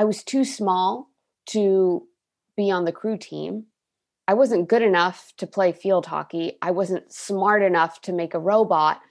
I 0.00 0.04
was 0.04 0.24
too 0.24 0.46
small 0.46 1.10
to 1.48 2.06
be 2.56 2.70
on 2.70 2.86
the 2.86 2.90
crew 2.90 3.18
team. 3.18 3.66
I 4.26 4.32
wasn't 4.32 4.66
good 4.66 4.80
enough 4.80 5.34
to 5.36 5.46
play 5.46 5.72
field 5.72 6.06
hockey. 6.06 6.56
I 6.62 6.70
wasn't 6.70 7.12
smart 7.12 7.62
enough 7.62 8.00
to 8.02 8.14
make 8.14 8.32
a 8.32 8.38
robot. 8.38 9.02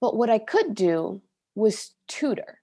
But 0.00 0.16
what 0.16 0.30
I 0.30 0.38
could 0.38 0.74
do 0.74 1.20
was 1.54 1.90
tutor. 2.08 2.60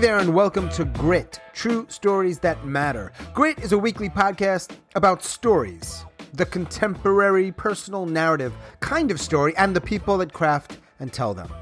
Hey 0.00 0.06
there, 0.06 0.18
and 0.18 0.34
welcome 0.34 0.70
to 0.70 0.86
Grit 0.86 1.38
True 1.52 1.84
Stories 1.90 2.38
That 2.38 2.64
Matter. 2.64 3.12
Grit 3.34 3.58
is 3.58 3.72
a 3.72 3.78
weekly 3.78 4.08
podcast 4.08 4.74
about 4.94 5.22
stories, 5.22 6.06
the 6.32 6.46
contemporary 6.46 7.52
personal 7.52 8.06
narrative 8.06 8.54
kind 8.80 9.10
of 9.10 9.20
story, 9.20 9.54
and 9.58 9.76
the 9.76 9.80
people 9.82 10.16
that 10.16 10.32
craft 10.32 10.78
and 11.00 11.12
tell 11.12 11.34
them. 11.34 11.52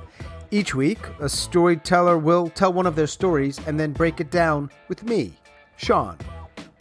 Each 0.52 0.73
week, 0.73 1.01
a 1.19 1.29
storyteller 1.29 2.16
will 2.16 2.48
tell 2.48 2.73
one 2.73 2.87
of 2.87 2.95
their 2.95 3.09
stories 3.09 3.59
and 3.66 3.80
then 3.80 3.93
break 3.93 4.20
it 4.20 4.30
down 4.30 4.70
with 4.87 5.02
me, 5.02 5.37
Sean. 5.74 6.16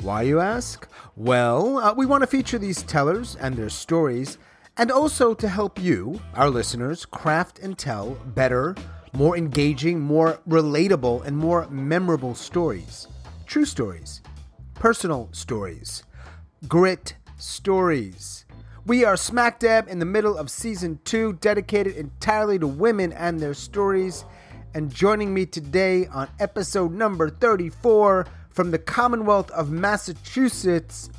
Why, 0.02 0.22
you 0.22 0.40
ask? 0.40 0.88
Well, 1.16 1.80
uh, 1.80 1.92
we 1.92 2.06
want 2.06 2.22
to 2.22 2.28
feature 2.28 2.60
these 2.60 2.84
tellers 2.84 3.36
and 3.36 3.56
their 3.56 3.70
stories, 3.70 4.38
and 4.78 4.92
also 4.92 5.34
to 5.34 5.50
help 5.50 5.82
you, 5.82 6.22
our 6.36 6.52
listeners, 6.52 7.04
craft 7.04 7.58
and 7.58 7.76
tell 7.76 8.12
better 8.36 8.76
more 9.18 9.36
engaging, 9.36 10.00
more 10.00 10.40
relatable, 10.48 11.26
and 11.26 11.36
more 11.36 11.68
memorable 11.72 12.36
stories. 12.36 13.08
True 13.48 13.66
stories, 13.66 14.22
personal 14.76 15.28
stories, 15.32 16.04
grit 16.68 17.16
stories. 17.40 18.46
We 18.86 19.04
are 19.06 19.18
smack 19.18 19.58
dab 19.58 19.90
in 19.90 19.98
the 19.98 20.06
middle 20.06 20.38
of 20.38 20.52
season 20.52 21.00
two, 21.04 21.34
dedicated 21.42 21.96
entirely 21.96 22.60
to 22.60 22.68
women 22.68 23.12
and 23.12 23.40
their 23.40 23.56
stories. 23.56 24.24
And 24.76 24.94
joining 24.94 25.34
me 25.34 25.48
today 25.48 26.06
on 26.06 26.28
episode 26.40 26.94
number 26.94 27.32
34 27.32 28.28
from 28.52 28.70
the 28.70 28.78
Commonwealth 28.78 29.50
of 29.50 29.72
Massachusetts 29.72 31.10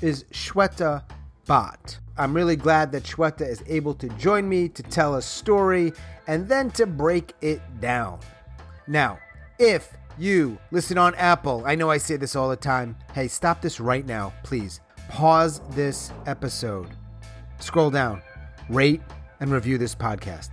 is 0.00 0.22
Shweta 0.30 1.02
Bhatt. 1.48 1.98
I'm 2.20 2.34
really 2.34 2.56
glad 2.56 2.92
that 2.92 3.04
Shweta 3.04 3.48
is 3.48 3.64
able 3.66 3.94
to 3.94 4.06
join 4.10 4.46
me 4.46 4.68
to 4.68 4.82
tell 4.82 5.14
a 5.14 5.22
story 5.22 5.94
and 6.26 6.46
then 6.46 6.70
to 6.72 6.84
break 6.84 7.32
it 7.40 7.62
down. 7.80 8.20
Now, 8.86 9.18
if 9.58 9.96
you 10.18 10.58
listen 10.70 10.98
on 10.98 11.14
Apple, 11.14 11.62
I 11.64 11.76
know 11.76 11.88
I 11.88 11.96
say 11.96 12.16
this 12.16 12.36
all 12.36 12.50
the 12.50 12.56
time. 12.56 12.94
Hey, 13.14 13.26
stop 13.26 13.62
this 13.62 13.80
right 13.80 14.04
now, 14.04 14.34
please. 14.42 14.82
Pause 15.08 15.62
this 15.70 16.12
episode. 16.26 16.90
Scroll 17.58 17.88
down, 17.88 18.20
rate, 18.68 19.00
and 19.40 19.50
review 19.50 19.78
this 19.78 19.94
podcast. 19.94 20.50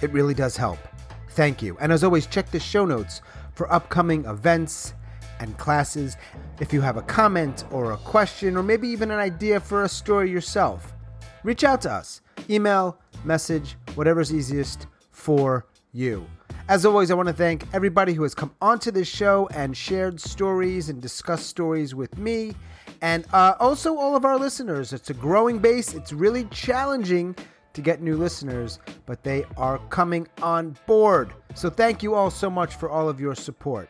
It 0.00 0.10
really 0.12 0.32
does 0.32 0.56
help. 0.56 0.78
Thank 1.32 1.60
you. 1.60 1.76
And 1.82 1.92
as 1.92 2.02
always, 2.02 2.28
check 2.28 2.50
the 2.50 2.58
show 2.58 2.86
notes 2.86 3.20
for 3.52 3.70
upcoming 3.70 4.24
events 4.24 4.94
and 5.38 5.58
classes. 5.58 6.16
If 6.60 6.72
you 6.72 6.80
have 6.80 6.96
a 6.96 7.02
comment 7.02 7.64
or 7.70 7.92
a 7.92 7.98
question, 7.98 8.56
or 8.56 8.62
maybe 8.62 8.88
even 8.88 9.10
an 9.10 9.18
idea 9.18 9.60
for 9.60 9.82
a 9.82 9.88
story 9.88 10.30
yourself, 10.30 10.94
reach 11.42 11.64
out 11.64 11.80
to 11.82 11.92
us. 11.92 12.20
Email, 12.48 12.98
message, 13.24 13.76
whatever's 13.94 14.32
easiest 14.32 14.86
for 15.10 15.66
you. 15.92 16.26
As 16.68 16.86
always, 16.86 17.10
I 17.10 17.14
want 17.14 17.28
to 17.28 17.32
thank 17.32 17.64
everybody 17.72 18.12
who 18.12 18.22
has 18.22 18.34
come 18.34 18.54
onto 18.60 18.90
this 18.90 19.08
show 19.08 19.48
and 19.54 19.76
shared 19.76 20.20
stories 20.20 20.88
and 20.88 21.02
discussed 21.02 21.46
stories 21.46 21.94
with 21.94 22.16
me, 22.16 22.54
and 23.02 23.26
uh, 23.32 23.54
also 23.58 23.96
all 23.96 24.14
of 24.14 24.24
our 24.24 24.38
listeners. 24.38 24.92
It's 24.92 25.10
a 25.10 25.14
growing 25.14 25.58
base, 25.58 25.94
it's 25.94 26.12
really 26.12 26.44
challenging 26.46 27.34
to 27.72 27.80
get 27.82 28.02
new 28.02 28.16
listeners, 28.16 28.78
but 29.06 29.22
they 29.22 29.44
are 29.56 29.78
coming 29.88 30.28
on 30.42 30.76
board. 30.86 31.32
So 31.54 31.70
thank 31.70 32.02
you 32.02 32.14
all 32.14 32.30
so 32.30 32.50
much 32.50 32.74
for 32.74 32.88
all 32.88 33.08
of 33.08 33.20
your 33.20 33.34
support. 33.34 33.88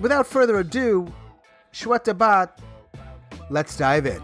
Without 0.00 0.26
further 0.26 0.58
ado, 0.58 1.12
Shweta 1.72 2.14
Bhatt, 2.14 2.58
let's 3.50 3.76
dive 3.76 4.06
in. 4.06 4.22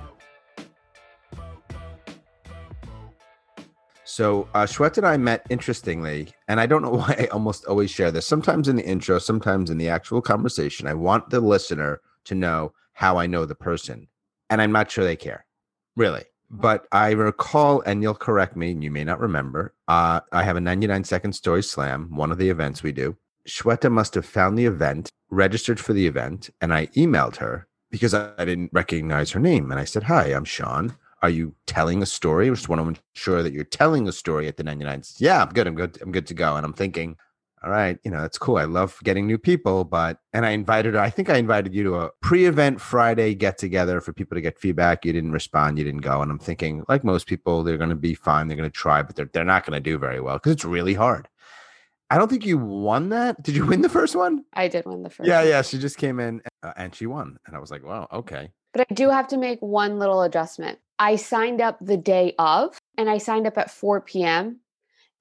So 4.10 4.48
uh, 4.54 4.66
Shweta 4.66 4.98
and 4.98 5.06
I 5.06 5.16
met 5.16 5.46
interestingly, 5.50 6.32
and 6.48 6.58
I 6.58 6.66
don't 6.66 6.82
know 6.82 6.90
why 7.02 7.14
I 7.16 7.26
almost 7.26 7.64
always 7.66 7.92
share 7.92 8.10
this. 8.10 8.26
Sometimes 8.26 8.66
in 8.66 8.74
the 8.74 8.84
intro, 8.84 9.20
sometimes 9.20 9.70
in 9.70 9.78
the 9.78 9.88
actual 9.88 10.20
conversation, 10.20 10.88
I 10.88 10.94
want 10.94 11.30
the 11.30 11.38
listener 11.38 12.00
to 12.24 12.34
know 12.34 12.72
how 12.92 13.18
I 13.18 13.28
know 13.28 13.44
the 13.44 13.54
person, 13.54 14.08
and 14.50 14.60
I'm 14.60 14.72
not 14.72 14.90
sure 14.90 15.04
they 15.04 15.14
care, 15.14 15.46
really. 15.94 16.24
But 16.50 16.88
I 16.90 17.12
recall, 17.12 17.82
and 17.82 18.02
you'll 18.02 18.14
correct 18.14 18.56
me, 18.56 18.72
and 18.72 18.82
you 18.82 18.90
may 18.90 19.04
not 19.04 19.20
remember. 19.20 19.74
Uh, 19.86 20.18
I 20.32 20.42
have 20.42 20.56
a 20.56 20.60
99 20.60 21.04
second 21.04 21.32
story 21.32 21.62
slam, 21.62 22.12
one 22.16 22.32
of 22.32 22.38
the 22.38 22.50
events 22.50 22.82
we 22.82 22.90
do. 22.90 23.16
Shweta 23.46 23.92
must 23.92 24.14
have 24.14 24.26
found 24.26 24.58
the 24.58 24.66
event, 24.66 25.08
registered 25.30 25.78
for 25.78 25.92
the 25.92 26.08
event, 26.08 26.50
and 26.60 26.74
I 26.74 26.86
emailed 26.88 27.36
her 27.36 27.68
because 27.90 28.12
I 28.12 28.44
didn't 28.44 28.72
recognize 28.72 29.30
her 29.30 29.40
name. 29.40 29.70
And 29.70 29.78
I 29.78 29.84
said, 29.84 30.02
"Hi, 30.04 30.26
I'm 30.26 30.44
Sean." 30.44 30.96
Are 31.22 31.30
you 31.30 31.54
telling 31.66 32.02
a 32.02 32.06
story? 32.06 32.46
I 32.46 32.50
just 32.50 32.68
want 32.68 32.82
to 32.82 33.00
ensure 33.14 33.42
that 33.42 33.52
you're 33.52 33.64
telling 33.64 34.08
a 34.08 34.12
story 34.12 34.48
at 34.48 34.56
the 34.56 34.64
99. 34.64 35.02
Yeah, 35.18 35.42
I'm 35.42 35.50
good. 35.50 35.66
I'm 35.66 35.74
good. 35.74 35.98
I'm 36.00 36.12
good 36.12 36.26
to 36.28 36.34
go. 36.34 36.56
And 36.56 36.64
I'm 36.64 36.72
thinking, 36.72 37.16
all 37.62 37.70
right, 37.70 37.98
you 38.04 38.10
know, 38.10 38.22
that's 38.22 38.38
cool. 38.38 38.56
I 38.56 38.64
love 38.64 38.98
getting 39.04 39.26
new 39.26 39.36
people, 39.36 39.84
but 39.84 40.18
and 40.32 40.46
I 40.46 40.50
invited 40.50 40.94
her. 40.94 41.00
I 41.00 41.10
think 41.10 41.28
I 41.28 41.36
invited 41.36 41.74
you 41.74 41.82
to 41.84 41.96
a 41.96 42.10
pre-event 42.22 42.80
Friday 42.80 43.34
get 43.34 43.58
together 43.58 44.00
for 44.00 44.14
people 44.14 44.34
to 44.34 44.40
get 44.40 44.58
feedback. 44.58 45.04
You 45.04 45.12
didn't 45.12 45.32
respond. 45.32 45.76
You 45.76 45.84
didn't 45.84 46.00
go. 46.00 46.22
And 46.22 46.30
I'm 46.30 46.38
thinking, 46.38 46.84
like 46.88 47.04
most 47.04 47.26
people, 47.26 47.62
they're 47.62 47.76
going 47.76 47.90
to 47.90 47.96
be 47.96 48.14
fine. 48.14 48.48
They're 48.48 48.56
going 48.56 48.70
to 48.70 48.74
try, 48.74 49.02
but 49.02 49.14
they're 49.14 49.30
they're 49.34 49.44
not 49.44 49.66
going 49.66 49.76
to 49.76 49.80
do 49.80 49.98
very 49.98 50.20
well 50.20 50.36
because 50.36 50.52
it's 50.52 50.64
really 50.64 50.94
hard. 50.94 51.28
I 52.08 52.16
don't 52.16 52.28
think 52.28 52.46
you 52.46 52.56
won 52.56 53.10
that. 53.10 53.42
Did 53.42 53.54
you 53.54 53.66
win 53.66 53.82
the 53.82 53.88
first 53.90 54.16
one? 54.16 54.44
I 54.54 54.66
did 54.68 54.86
win 54.86 55.02
the 55.02 55.10
first. 55.10 55.28
Yeah, 55.28 55.40
one. 55.40 55.48
yeah. 55.48 55.62
She 55.62 55.78
just 55.78 55.98
came 55.98 56.18
in 56.18 56.40
uh, 56.62 56.72
and 56.76 56.94
she 56.94 57.06
won, 57.06 57.38
and 57.46 57.54
I 57.54 57.58
was 57.58 57.70
like, 57.70 57.84
wow, 57.84 58.08
okay. 58.10 58.50
But 58.72 58.86
I 58.90 58.94
do 58.94 59.10
have 59.10 59.28
to 59.28 59.36
make 59.36 59.60
one 59.60 59.98
little 59.98 60.22
adjustment. 60.22 60.78
I 61.00 61.16
signed 61.16 61.62
up 61.62 61.78
the 61.80 61.96
day 61.96 62.34
of 62.38 62.78
and 62.98 63.08
I 63.08 63.16
signed 63.16 63.46
up 63.46 63.56
at 63.56 63.70
4 63.70 64.02
p.m. 64.02 64.60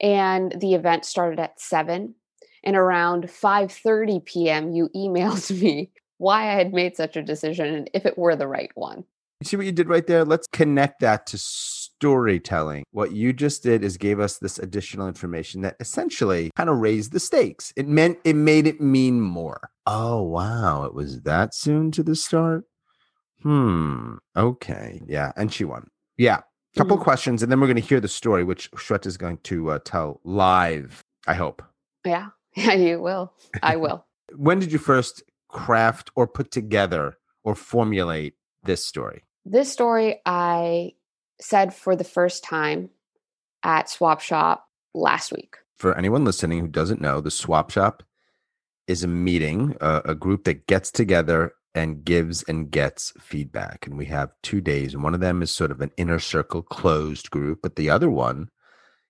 and 0.01 0.53
the 0.59 0.73
event 0.73 1.05
started 1.05 1.39
at 1.39 1.59
7 1.59 2.13
and 2.65 2.75
around 2.75 3.23
5:30 3.23 4.25
p.m. 4.25 4.71
you 4.73 4.89
emailed 4.95 5.49
me 5.59 5.91
why 6.17 6.41
I 6.51 6.55
had 6.55 6.73
made 6.73 6.97
such 6.97 7.15
a 7.15 7.23
decision 7.23 7.73
and 7.73 7.89
if 7.93 8.05
it 8.05 8.17
were 8.17 8.35
the 8.35 8.47
right 8.47 8.71
one. 8.75 9.05
You 9.39 9.45
see 9.45 9.55
what 9.55 9.65
you 9.65 9.71
did 9.71 9.87
right 9.87 10.05
there? 10.05 10.25
Let's 10.25 10.47
connect 10.47 10.99
that 10.99 11.25
to 11.27 11.37
storytelling. 11.37 12.83
What 12.91 13.13
you 13.13 13.31
just 13.31 13.63
did 13.63 13.85
is 13.85 13.95
gave 13.95 14.19
us 14.19 14.37
this 14.37 14.59
additional 14.59 15.07
information 15.07 15.61
that 15.61 15.77
essentially 15.79 16.51
kind 16.57 16.69
of 16.69 16.79
raised 16.79 17.13
the 17.13 17.21
stakes. 17.21 17.71
It 17.77 17.87
meant 17.87 18.19
it 18.25 18.35
made 18.35 18.67
it 18.67 18.81
mean 18.81 19.21
more. 19.21 19.69
Oh 19.85 20.23
wow, 20.23 20.83
it 20.83 20.93
was 20.93 21.21
that 21.21 21.55
soon 21.55 21.91
to 21.91 22.03
the 22.03 22.17
start. 22.17 22.65
Hmm. 23.41 24.15
Okay. 24.35 25.01
Yeah. 25.07 25.31
And 25.35 25.53
she 25.53 25.65
won. 25.65 25.89
Yeah. 26.17 26.41
Couple 26.77 26.97
mm-hmm. 26.97 27.03
questions, 27.03 27.41
and 27.41 27.51
then 27.51 27.59
we're 27.59 27.67
going 27.67 27.81
to 27.81 27.87
hear 27.87 27.99
the 27.99 28.07
story, 28.07 28.43
which 28.43 28.69
Shweta 28.71 29.07
is 29.07 29.17
going 29.17 29.37
to 29.39 29.71
uh, 29.71 29.79
tell 29.83 30.21
live. 30.23 31.03
I 31.27 31.33
hope. 31.33 31.61
Yeah. 32.05 32.29
Yeah. 32.55 32.73
You 32.73 32.99
will. 32.99 33.31
I 33.61 33.75
will. 33.75 34.05
when 34.35 34.59
did 34.59 34.71
you 34.71 34.79
first 34.79 35.23
craft 35.49 36.09
or 36.15 36.27
put 36.27 36.51
together 36.51 37.17
or 37.43 37.55
formulate 37.55 38.33
this 38.63 38.85
story? 38.85 39.23
This 39.45 39.71
story 39.71 40.19
I 40.25 40.93
said 41.39 41.73
for 41.73 41.95
the 41.95 42.03
first 42.03 42.43
time 42.43 42.89
at 43.63 43.89
Swap 43.89 44.19
Shop 44.19 44.67
last 44.93 45.31
week. 45.31 45.57
For 45.77 45.97
anyone 45.97 46.25
listening 46.25 46.59
who 46.59 46.67
doesn't 46.67 47.01
know, 47.01 47.21
the 47.21 47.31
Swap 47.31 47.71
Shop 47.71 48.03
is 48.87 49.03
a 49.03 49.07
meeting, 49.07 49.77
uh, 49.79 50.01
a 50.05 50.15
group 50.15 50.43
that 50.45 50.67
gets 50.67 50.91
together 50.91 51.53
and 51.75 52.03
gives 52.03 52.43
and 52.43 52.71
gets 52.71 53.13
feedback. 53.19 53.85
And 53.85 53.97
we 53.97 54.05
have 54.05 54.31
two 54.43 54.61
days. 54.61 54.95
One 54.95 55.13
of 55.13 55.19
them 55.19 55.41
is 55.41 55.51
sort 55.51 55.71
of 55.71 55.81
an 55.81 55.91
inner 55.97 56.19
circle 56.19 56.61
closed 56.61 57.29
group, 57.29 57.59
but 57.61 57.75
the 57.75 57.89
other 57.89 58.09
one 58.09 58.49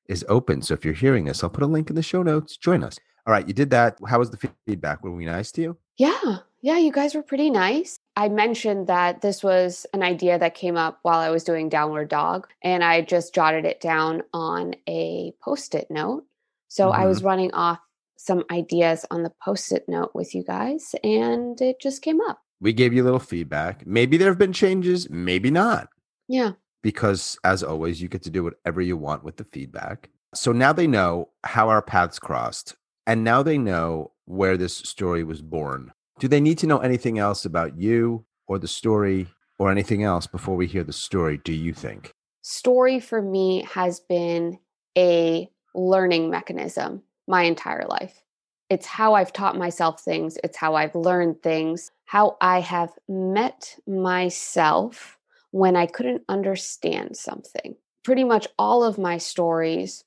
is 0.08 0.26
open. 0.28 0.62
So 0.62 0.74
if 0.74 0.84
you're 0.84 0.94
hearing 0.94 1.26
this, 1.26 1.44
I'll 1.44 1.50
put 1.50 1.64
a 1.64 1.68
link 1.68 1.90
in 1.90 1.96
the 1.96 2.04
show 2.04 2.24
notes. 2.24 2.58
Join 2.58 2.84
us. 2.84 3.00
All 3.26 3.34
right, 3.34 3.48
you 3.48 3.54
did 3.54 3.70
that. 3.70 3.98
How 4.08 4.20
was 4.20 4.32
the 4.32 4.52
feedback? 4.66 5.04
Were 5.04 5.12
we 5.12 5.26
nice 5.26 5.52
to 5.54 5.62
you? 5.62 5.78
Yeah. 5.98 6.40
Yeah, 6.62 6.78
you 6.78 6.92
guys 6.92 7.16
were 7.16 7.24
pretty 7.24 7.50
nice. 7.50 8.00
I 8.18 8.28
mentioned 8.28 8.88
that 8.88 9.22
this 9.22 9.44
was 9.44 9.86
an 9.94 10.04
idea 10.04 10.38
that 10.38 10.56
came 10.56 10.76
up 10.76 11.00
while 11.04 11.20
I 11.20 11.30
was 11.30 11.46
doing 11.46 11.70
Downward 11.70 12.10
Dog, 12.10 12.48
and 12.62 12.84
I 12.84 13.02
just 13.02 13.34
jotted 13.34 13.64
it 13.64 13.80
down 13.80 14.24
on 14.34 14.76
a 14.88 15.32
post 15.42 15.74
it 15.74 15.90
note. 15.90 16.26
So 16.68 16.90
mm-hmm. 16.90 17.02
I 17.02 17.06
was 17.06 17.20
mm-hmm. 17.20 17.28
running 17.28 17.54
off 17.54 17.80
some 18.18 18.44
ideas 18.52 19.06
on 19.10 19.24
the 19.24 19.32
post 19.42 19.72
it 19.72 19.88
note 19.88 20.12
with 20.14 20.36
you 20.36 20.44
guys, 20.44 20.96
and 21.02 21.60
it 21.62 21.80
just 21.80 22.02
came 22.02 22.20
up. 22.20 22.42
We 22.62 22.74
gave 22.74 22.94
you 22.94 23.04
a 23.04 23.06
little 23.06 23.20
feedback. 23.20 23.86
Maybe 23.88 24.18
there 24.18 24.30
have 24.30 24.38
been 24.38 24.54
changes, 24.54 25.10
maybe 25.10 25.50
not. 25.50 25.90
Yeah. 26.28 26.52
Because 26.82 27.38
as 27.44 27.64
always, 27.64 28.02
you 28.02 28.08
get 28.08 28.24
to 28.24 28.30
do 28.30 28.44
whatever 28.44 28.82
you 28.82 28.98
want 28.98 29.24
with 29.24 29.38
the 29.38 29.46
feedback. 29.46 30.10
So 30.34 30.52
now 30.52 30.74
they 30.74 30.88
know 30.88 31.30
how 31.44 31.70
our 31.70 31.82
paths 31.82 32.20
crossed. 32.20 32.76
And 33.08 33.24
now 33.24 33.42
they 33.42 33.58
know 33.58 34.12
where 34.26 34.58
this 34.58 34.76
story 34.76 35.24
was 35.24 35.42
born. 35.42 35.92
Do 36.20 36.28
they 36.28 36.40
need 36.40 36.58
to 36.60 36.68
know 36.68 36.80
anything 36.80 37.18
else 37.18 37.46
about 37.46 37.78
you 37.78 38.26
or 38.48 38.60
the 38.60 38.68
story 38.68 39.28
or 39.58 39.72
anything 39.72 40.04
else 40.04 40.28
before 40.28 40.56
we 40.56 40.68
hear 40.68 40.84
the 40.84 40.94
story, 40.94 41.40
do 41.44 41.54
you 41.54 41.74
think? 41.74 42.14
Story 42.42 43.00
for 43.00 43.22
me 43.22 43.66
has 43.74 44.00
been 44.00 44.58
a 44.98 45.50
learning 45.76 46.30
mechanism 46.30 47.04
my 47.28 47.44
entire 47.44 47.86
life. 47.88 48.22
It's 48.70 48.86
how 48.86 49.16
I've 49.16 49.34
taught 49.34 49.58
myself 49.58 50.02
things, 50.02 50.38
it's 50.44 50.58
how 50.58 50.76
I've 50.76 50.96
learned 50.96 51.42
things, 51.42 51.92
how 52.06 52.38
I 52.40 52.60
have 52.60 52.92
met 53.08 53.76
myself 53.88 55.18
when 55.52 55.76
I 55.76 55.88
couldn't 55.88 56.24
understand 56.30 57.18
something. 57.18 57.76
Pretty 58.04 58.24
much 58.24 58.48
all 58.58 58.84
of 58.84 58.98
my 58.98 59.18
stories 59.18 60.04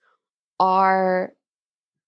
are 0.61 1.35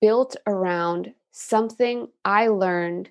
built 0.00 0.36
around 0.46 1.14
something 1.32 2.08
I 2.24 2.48
learned 2.48 3.10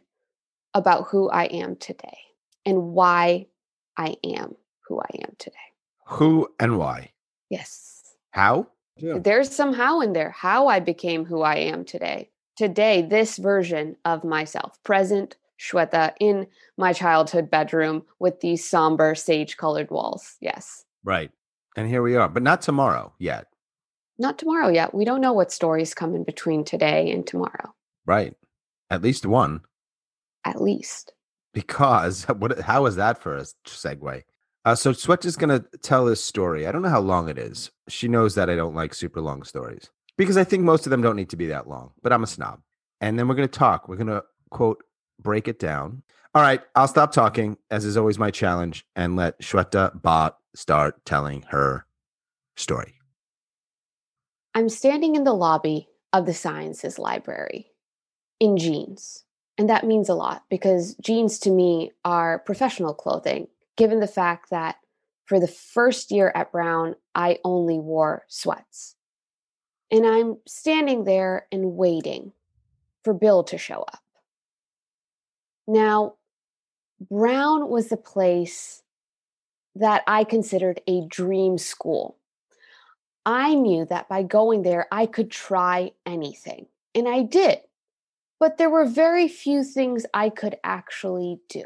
about 0.73 1.07
who 1.09 1.29
I 1.29 1.45
am 1.45 1.75
today 1.75 2.17
and 2.65 2.93
why 2.93 3.47
I 3.97 4.15
am 4.23 4.55
who 4.87 4.99
I 4.99 5.17
am 5.23 5.35
today. 5.37 5.57
Who 6.05 6.47
and 6.59 6.77
why? 6.77 7.11
Yes. 7.49 8.15
How? 8.31 8.67
Yeah. 8.97 9.17
There's 9.19 9.53
some 9.53 9.73
how 9.73 10.01
in 10.01 10.13
there, 10.13 10.31
how 10.31 10.67
I 10.67 10.79
became 10.79 11.25
who 11.25 11.41
I 11.41 11.55
am 11.55 11.83
today. 11.83 12.29
Today, 12.55 13.01
this 13.01 13.37
version 13.37 13.95
of 14.05 14.23
myself, 14.23 14.77
present 14.83 15.37
Shweta 15.59 16.13
in 16.19 16.45
my 16.77 16.93
childhood 16.93 17.49
bedroom 17.49 18.03
with 18.19 18.41
these 18.41 18.67
somber 18.67 19.15
sage 19.15 19.57
colored 19.57 19.89
walls. 19.89 20.35
Yes. 20.39 20.85
Right. 21.03 21.31
And 21.75 21.87
here 21.87 22.03
we 22.03 22.15
are, 22.15 22.29
but 22.29 22.43
not 22.43 22.61
tomorrow 22.61 23.13
yet. 23.17 23.47
Not 24.19 24.37
tomorrow 24.37 24.69
yet. 24.69 24.93
We 24.93 25.05
don't 25.05 25.21
know 25.21 25.33
what 25.33 25.51
stories 25.51 25.95
come 25.95 26.15
in 26.15 26.23
between 26.23 26.63
today 26.63 27.09
and 27.11 27.25
tomorrow. 27.25 27.73
Right. 28.05 28.35
At 28.91 29.01
least 29.01 29.25
one. 29.25 29.61
At 30.45 30.61
least. 30.61 31.13
Because 31.53 32.23
what? 32.37 32.59
How 32.59 32.85
is 32.85 32.97
that 32.97 33.17
for 33.17 33.35
a 33.35 33.45
segue? 33.65 34.23
Uh, 34.65 34.75
so 34.75 34.91
Shweta 34.93 35.25
is 35.25 35.35
going 35.35 35.49
to 35.59 35.77
tell 35.79 36.05
this 36.05 36.23
story. 36.23 36.67
I 36.67 36.71
don't 36.71 36.83
know 36.83 36.89
how 36.89 37.01
long 37.01 37.27
it 37.29 37.37
is. 37.37 37.71
She 37.89 38.07
knows 38.07 38.35
that 38.35 38.49
I 38.49 38.55
don't 38.55 38.75
like 38.75 38.93
super 38.93 39.19
long 39.19 39.43
stories 39.43 39.89
because 40.17 40.37
I 40.37 40.43
think 40.43 40.63
most 40.63 40.85
of 40.85 40.89
them 40.91 41.01
don't 41.01 41.15
need 41.15 41.29
to 41.29 41.37
be 41.37 41.47
that 41.47 41.67
long. 41.67 41.91
But 42.01 42.13
I'm 42.13 42.23
a 42.23 42.27
snob. 42.27 42.61
And 43.01 43.17
then 43.17 43.27
we're 43.27 43.35
going 43.35 43.47
to 43.47 43.59
talk. 43.59 43.87
We're 43.87 43.97
going 43.97 44.07
to 44.07 44.23
quote 44.49 44.83
break 45.19 45.47
it 45.47 45.59
down. 45.59 46.03
All 46.35 46.41
right, 46.41 46.61
I'll 46.75 46.87
stop 46.87 47.11
talking, 47.11 47.57
as 47.69 47.85
is 47.85 47.95
always 47.95 48.17
my 48.17 48.31
challenge, 48.31 48.85
and 48.95 49.15
let 49.15 49.39
Shweta 49.39 50.01
Bhatt 50.01 50.33
start 50.55 51.05
telling 51.05 51.43
her 51.49 51.85
story. 52.55 52.95
I'm 54.55 54.69
standing 54.69 55.15
in 55.15 55.23
the 55.23 55.33
lobby 55.33 55.89
of 56.11 56.25
the 56.25 56.33
Sciences 56.33 56.97
Library 56.97 57.67
in 58.39 58.57
jeans. 58.57 59.23
And 59.57 59.69
that 59.69 59.85
means 59.85 60.09
a 60.09 60.15
lot 60.15 60.43
because 60.49 60.95
jeans 60.95 61.39
to 61.39 61.51
me 61.51 61.91
are 62.03 62.39
professional 62.39 62.93
clothing, 62.93 63.47
given 63.77 63.99
the 63.99 64.07
fact 64.07 64.49
that 64.49 64.77
for 65.25 65.39
the 65.39 65.47
first 65.47 66.11
year 66.11 66.31
at 66.35 66.51
Brown, 66.51 66.95
I 67.13 67.39
only 67.43 67.77
wore 67.77 68.23
sweats. 68.27 68.92
And 69.93 70.07
I'm 70.07 70.37
standing 70.47 71.03
there 71.03 71.45
and 71.51 71.77
waiting 71.77 72.31
for 73.03 73.13
Bill 73.13 73.43
to 73.43 73.59
show 73.59 73.83
up. 73.83 74.01
Now, 75.67 76.15
Brown 76.99 77.69
was 77.69 77.89
the 77.89 77.97
place 77.97 78.81
that 79.75 80.01
I 80.07 80.23
considered 80.23 80.81
a 80.87 81.05
dream 81.05 81.59
school. 81.59 82.17
I 83.23 83.53
knew 83.53 83.85
that 83.85 84.09
by 84.09 84.23
going 84.23 84.63
there, 84.63 84.87
I 84.91 85.05
could 85.05 85.29
try 85.29 85.91
anything. 86.07 86.65
And 86.95 87.07
I 87.07 87.21
did. 87.21 87.59
But 88.39 88.57
there 88.57 88.71
were 88.71 88.85
very 88.85 89.27
few 89.27 89.63
things 89.63 90.07
I 90.11 90.29
could 90.29 90.57
actually 90.63 91.39
do. 91.49 91.65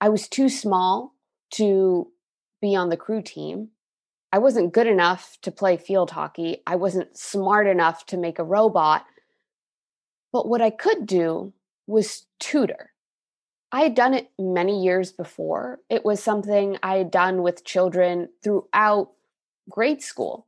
I 0.00 0.10
was 0.10 0.28
too 0.28 0.48
small 0.48 1.16
to 1.54 2.12
be 2.60 2.76
on 2.76 2.88
the 2.88 2.96
crew 2.96 3.20
team. 3.20 3.70
I 4.32 4.38
wasn't 4.38 4.72
good 4.72 4.86
enough 4.86 5.36
to 5.42 5.50
play 5.50 5.76
field 5.76 6.10
hockey. 6.10 6.62
I 6.66 6.76
wasn't 6.76 7.16
smart 7.16 7.66
enough 7.66 8.06
to 8.06 8.16
make 8.16 8.38
a 8.38 8.44
robot. 8.44 9.04
But 10.32 10.48
what 10.48 10.62
I 10.62 10.70
could 10.70 11.06
do 11.06 11.52
was 11.86 12.26
tutor. 12.40 12.92
I 13.70 13.82
had 13.82 13.94
done 13.94 14.14
it 14.14 14.30
many 14.38 14.82
years 14.82 15.12
before. 15.12 15.80
It 15.90 16.04
was 16.04 16.22
something 16.22 16.78
I 16.82 16.96
had 16.96 17.10
done 17.10 17.42
with 17.42 17.64
children 17.64 18.30
throughout 18.42 19.10
grade 19.68 20.02
school. 20.02 20.46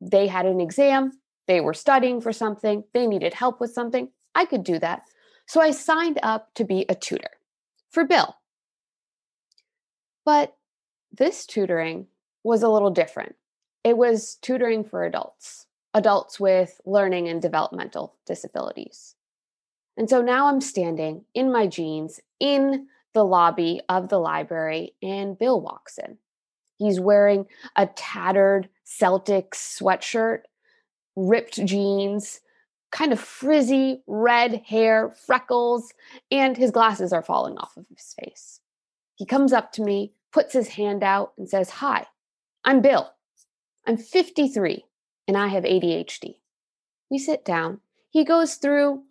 They 0.00 0.26
had 0.26 0.46
an 0.46 0.60
exam, 0.60 1.12
they 1.46 1.60
were 1.60 1.74
studying 1.74 2.20
for 2.20 2.32
something, 2.32 2.84
they 2.92 3.06
needed 3.06 3.34
help 3.34 3.60
with 3.60 3.72
something. 3.72 4.10
I 4.34 4.44
could 4.44 4.64
do 4.64 4.78
that. 4.78 5.02
So 5.46 5.60
I 5.60 5.70
signed 5.72 6.20
up 6.22 6.54
to 6.54 6.64
be 6.64 6.84
a 6.88 6.94
tutor 6.94 7.30
for 7.90 8.04
Bill. 8.04 8.36
But 10.24 10.54
this 11.10 11.46
tutoring 11.46 12.06
was 12.48 12.62
a 12.62 12.68
little 12.68 12.90
different. 12.90 13.36
It 13.84 13.96
was 13.96 14.36
tutoring 14.40 14.82
for 14.82 15.04
adults, 15.04 15.66
adults 15.94 16.40
with 16.40 16.80
learning 16.84 17.28
and 17.28 17.40
developmental 17.40 18.16
disabilities. 18.26 19.14
And 19.96 20.08
so 20.08 20.22
now 20.22 20.46
I'm 20.46 20.60
standing 20.60 21.24
in 21.34 21.52
my 21.52 21.66
jeans 21.66 22.20
in 22.40 22.86
the 23.12 23.24
lobby 23.24 23.80
of 23.88 24.08
the 24.08 24.18
library, 24.18 24.94
and 25.02 25.38
Bill 25.38 25.60
walks 25.60 25.98
in. 25.98 26.18
He's 26.78 26.98
wearing 26.98 27.46
a 27.76 27.86
tattered 27.86 28.68
Celtic 28.84 29.50
sweatshirt, 29.50 30.42
ripped 31.16 31.64
jeans, 31.66 32.40
kind 32.90 33.12
of 33.12 33.20
frizzy 33.20 34.02
red 34.06 34.62
hair, 34.66 35.10
freckles, 35.26 35.92
and 36.30 36.56
his 36.56 36.70
glasses 36.70 37.12
are 37.12 37.22
falling 37.22 37.58
off 37.58 37.76
of 37.76 37.86
his 37.88 38.14
face. 38.22 38.60
He 39.16 39.26
comes 39.26 39.52
up 39.52 39.72
to 39.72 39.82
me, 39.82 40.12
puts 40.32 40.54
his 40.54 40.68
hand 40.68 41.02
out, 41.02 41.32
and 41.36 41.48
says, 41.48 41.70
Hi, 41.70 42.06
I'm 42.64 42.80
Bill. 42.80 43.10
I'm 43.86 43.96
53 43.96 44.84
and 45.26 45.36
I 45.36 45.48
have 45.48 45.64
ADHD. 45.64 46.36
We 47.10 47.18
sit 47.18 47.44
down. 47.44 47.80
He 48.10 48.24
goes 48.24 48.56
through 48.56 49.02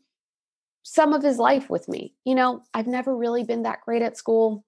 some 0.84 1.14
of 1.14 1.24
his 1.24 1.38
life 1.38 1.70
with 1.70 1.88
me. 1.88 2.14
You 2.24 2.36
know, 2.36 2.64
I've 2.74 2.88
never 2.88 3.16
really 3.16 3.44
been 3.44 3.64
that 3.64 3.82
great 3.82 4.02
at 4.02 4.18
school. 4.18 4.64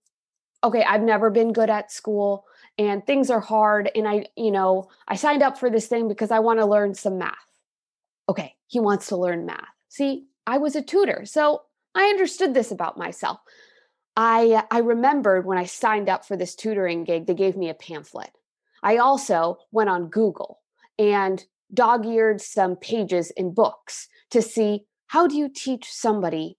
Okay, 0.63 0.83
I've 0.83 1.01
never 1.01 1.29
been 1.29 1.53
good 1.53 1.69
at 1.69 1.91
school 1.91 2.45
and 2.77 3.05
things 3.05 3.29
are 3.29 3.39
hard. 3.39 3.91
And 3.93 4.07
I, 4.07 4.25
you 4.35 4.51
know, 4.51 4.89
I 5.07 5.15
signed 5.15 5.43
up 5.43 5.57
for 5.57 5.69
this 5.69 5.87
thing 5.87 6.07
because 6.07 6.31
I 6.31 6.39
want 6.39 6.59
to 6.59 6.65
learn 6.65 6.95
some 6.95 7.17
math. 7.17 7.35
Okay, 8.27 8.55
he 8.67 8.79
wants 8.79 9.07
to 9.07 9.17
learn 9.17 9.45
math. 9.45 9.67
See, 9.89 10.27
I 10.47 10.57
was 10.57 10.75
a 10.75 10.81
tutor, 10.81 11.25
so 11.25 11.63
I 11.93 12.05
understood 12.05 12.53
this 12.53 12.71
about 12.71 12.97
myself. 12.97 13.39
I, 14.15 14.63
I 14.71 14.79
remembered 14.79 15.45
when 15.45 15.57
I 15.57 15.65
signed 15.65 16.09
up 16.09 16.25
for 16.25 16.35
this 16.35 16.55
tutoring 16.55 17.03
gig, 17.03 17.25
they 17.25 17.33
gave 17.33 17.55
me 17.55 17.69
a 17.69 17.73
pamphlet. 17.73 18.31
I 18.83 18.97
also 18.97 19.57
went 19.71 19.89
on 19.89 20.09
Google 20.09 20.59
and 20.97 21.43
dog 21.73 22.05
eared 22.05 22.41
some 22.41 22.75
pages 22.75 23.31
in 23.31 23.53
books 23.53 24.07
to 24.31 24.41
see 24.41 24.85
how 25.07 25.27
do 25.27 25.35
you 25.35 25.49
teach 25.49 25.91
somebody, 25.91 26.57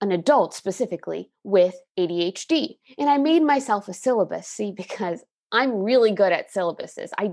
an 0.00 0.12
adult 0.12 0.54
specifically, 0.54 1.30
with 1.42 1.74
ADHD? 1.98 2.76
And 2.96 3.10
I 3.10 3.18
made 3.18 3.42
myself 3.42 3.88
a 3.88 3.92
syllabus, 3.92 4.46
see, 4.46 4.72
because 4.76 5.24
I'm 5.50 5.82
really 5.82 6.12
good 6.12 6.32
at 6.32 6.52
syllabuses. 6.52 7.10
I 7.18 7.32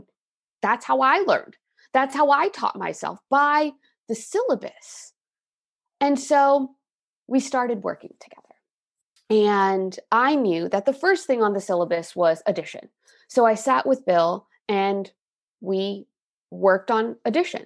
that's 0.62 0.86
how 0.86 1.02
I 1.02 1.20
learned. 1.20 1.58
That's 1.94 2.16
how 2.16 2.32
I 2.32 2.50
taught 2.50 2.78
myself 2.78 3.20
by 3.30 3.72
the 4.08 4.16
syllabus. 4.16 5.14
And 6.02 6.20
so 6.20 6.76
we 7.28 7.40
started 7.40 7.84
working 7.84 8.14
together. 8.20 8.45
And 9.30 9.98
I 10.12 10.36
knew 10.36 10.70
that 10.70 10.86
the 10.86 10.94
first 10.94 11.26
thing 11.26 11.42
on 11.42 11.54
the 11.54 11.62
syllabus 11.62 12.16
was 12.16 12.44
addition. 12.46 12.90
So 13.28 13.46
I 13.46 13.56
sat 13.56 13.86
with 13.86 14.06
Bill 14.06 14.48
and 14.70 15.12
we 15.62 16.08
worked 16.52 16.92
on 16.92 17.16
addition. 17.26 17.66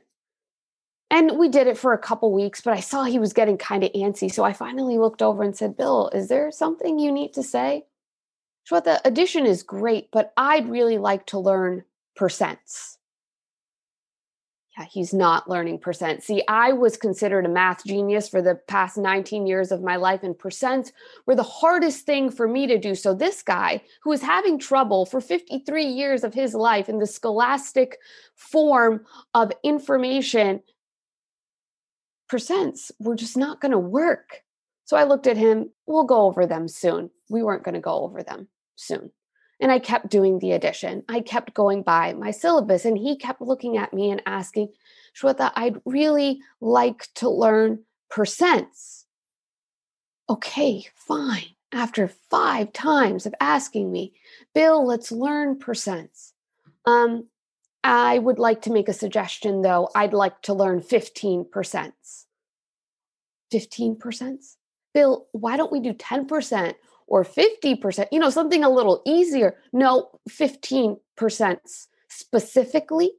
And 1.12 1.38
we 1.40 1.50
did 1.50 1.68
it 1.68 1.78
for 1.78 1.94
a 1.94 1.98
couple 1.98 2.32
weeks, 2.32 2.62
but 2.62 2.74
I 2.74 2.80
saw 2.80 3.04
he 3.04 3.20
was 3.20 3.34
getting 3.34 3.58
kind 3.58 3.84
of 3.84 3.92
antsy. 3.94 4.32
So 4.32 4.44
I 4.44 4.54
finally 4.54 5.00
looked 5.00 5.22
over 5.22 5.42
and 5.42 5.58
said, 5.58 5.76
Bill, 5.76 6.10
is 6.14 6.30
there 6.30 6.52
something 6.52 7.00
you 7.00 7.12
need 7.12 7.34
to 7.34 7.44
say? 7.44 7.86
the 8.70 9.02
addition 9.04 9.48
is 9.48 9.64
great, 9.64 10.12
but 10.12 10.32
I'd 10.38 10.70
really 10.70 11.00
like 11.00 11.26
to 11.28 11.40
learn 11.40 11.84
percents. 12.16 12.99
Yeah, 14.80 14.86
he's 14.90 15.14
not 15.14 15.50
learning 15.50 15.80
percent. 15.80 16.24
See, 16.24 16.42
I 16.48 16.72
was 16.72 16.96
considered 16.96 17.46
a 17.46 17.50
math 17.50 17.84
genius 17.86 18.30
for 18.30 18.42
the 18.42 18.56
past 18.56 18.98
19 18.98 19.46
years 19.46 19.74
of 19.74 19.84
my 19.84 19.98
life, 19.98 20.24
and 20.24 20.38
percents 20.38 20.92
were 21.26 21.36
the 21.36 21.44
hardest 21.44 22.06
thing 22.06 22.32
for 22.32 22.48
me 22.48 22.66
to 22.68 22.78
do. 22.78 22.96
So, 22.96 23.14
this 23.14 23.44
guy 23.44 23.82
who 24.04 24.10
was 24.10 24.22
having 24.22 24.58
trouble 24.58 25.06
for 25.06 25.20
53 25.20 25.84
years 25.84 26.24
of 26.24 26.34
his 26.34 26.54
life 26.54 26.88
in 26.88 27.00
the 27.00 27.08
scholastic 27.08 27.98
form 28.36 29.06
of 29.34 29.52
information 29.64 30.62
percents 32.32 32.92
were 33.00 33.16
just 33.16 33.36
not 33.36 33.60
going 33.60 33.72
to 33.72 33.80
work. 33.80 34.44
So 34.86 34.96
I 34.96 35.04
looked 35.04 35.28
at 35.28 35.36
him, 35.36 35.72
we'll 35.88 36.04
go 36.04 36.22
over 36.22 36.46
them 36.46 36.68
soon. 36.68 37.10
We 37.30 37.44
weren't 37.44 37.64
going 37.64 37.76
to 37.76 37.82
go 37.82 38.04
over 38.04 38.24
them 38.24 38.48
soon. 38.76 39.12
And 39.60 39.72
I 39.72 39.80
kept 39.80 40.10
doing 40.10 40.40
the 40.40 40.54
addition. 40.54 41.04
I 41.10 41.20
kept 41.20 41.54
going 41.54 41.84
by 41.84 42.14
my 42.14 42.32
syllabus, 42.32 42.86
and 42.86 42.98
he 42.98 43.18
kept 43.18 43.42
looking 43.42 43.78
at 43.78 43.94
me 43.94 44.10
and 44.10 44.22
asking, 44.26 44.70
Shweta, 45.14 45.52
I'd 45.56 45.82
really 45.86 46.42
like 46.62 47.08
to 47.16 47.30
learn 47.30 47.84
percents. 48.10 49.04
Okay, 50.30 50.86
fine. 50.96 51.56
After 51.72 52.08
five 52.08 52.74
times 52.74 53.26
of 53.26 53.36
asking 53.40 53.92
me, 53.92 54.14
Bill, 54.56 54.86
let's 54.86 55.12
learn 55.12 55.60
percents. 55.60 56.32
Um, 56.86 57.28
I 57.84 58.20
would 58.20 58.40
like 58.40 58.64
to 58.64 58.72
make 58.72 58.90
a 58.90 58.94
suggestion 58.94 59.62
though. 59.62 59.90
I'd 59.96 60.14
like 60.14 60.42
to 60.44 60.54
learn 60.54 60.82
15 60.82 61.46
percents. 61.46 62.26
15 63.52 63.96
percents? 63.98 64.56
Bill, 64.94 65.28
why 65.32 65.58
don't 65.58 65.72
we 65.72 65.80
do 65.80 65.94
10% 65.94 66.74
or 67.10 67.24
50%? 67.24 68.08
You 68.12 68.20
know, 68.20 68.30
something 68.30 68.64
a 68.64 68.70
little 68.70 69.02
easier. 69.06 69.58
No, 69.74 70.10
15% 70.30 70.98
specifically. 72.08 73.12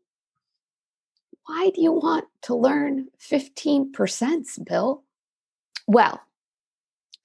Why 1.47 1.71
do 1.75 1.83
you 1.83 1.93
want 1.93 2.27
to 2.43 2.55
learn 2.55 3.09
15%, 3.21 4.65
Bill? 4.65 5.03
Well, 5.87 6.21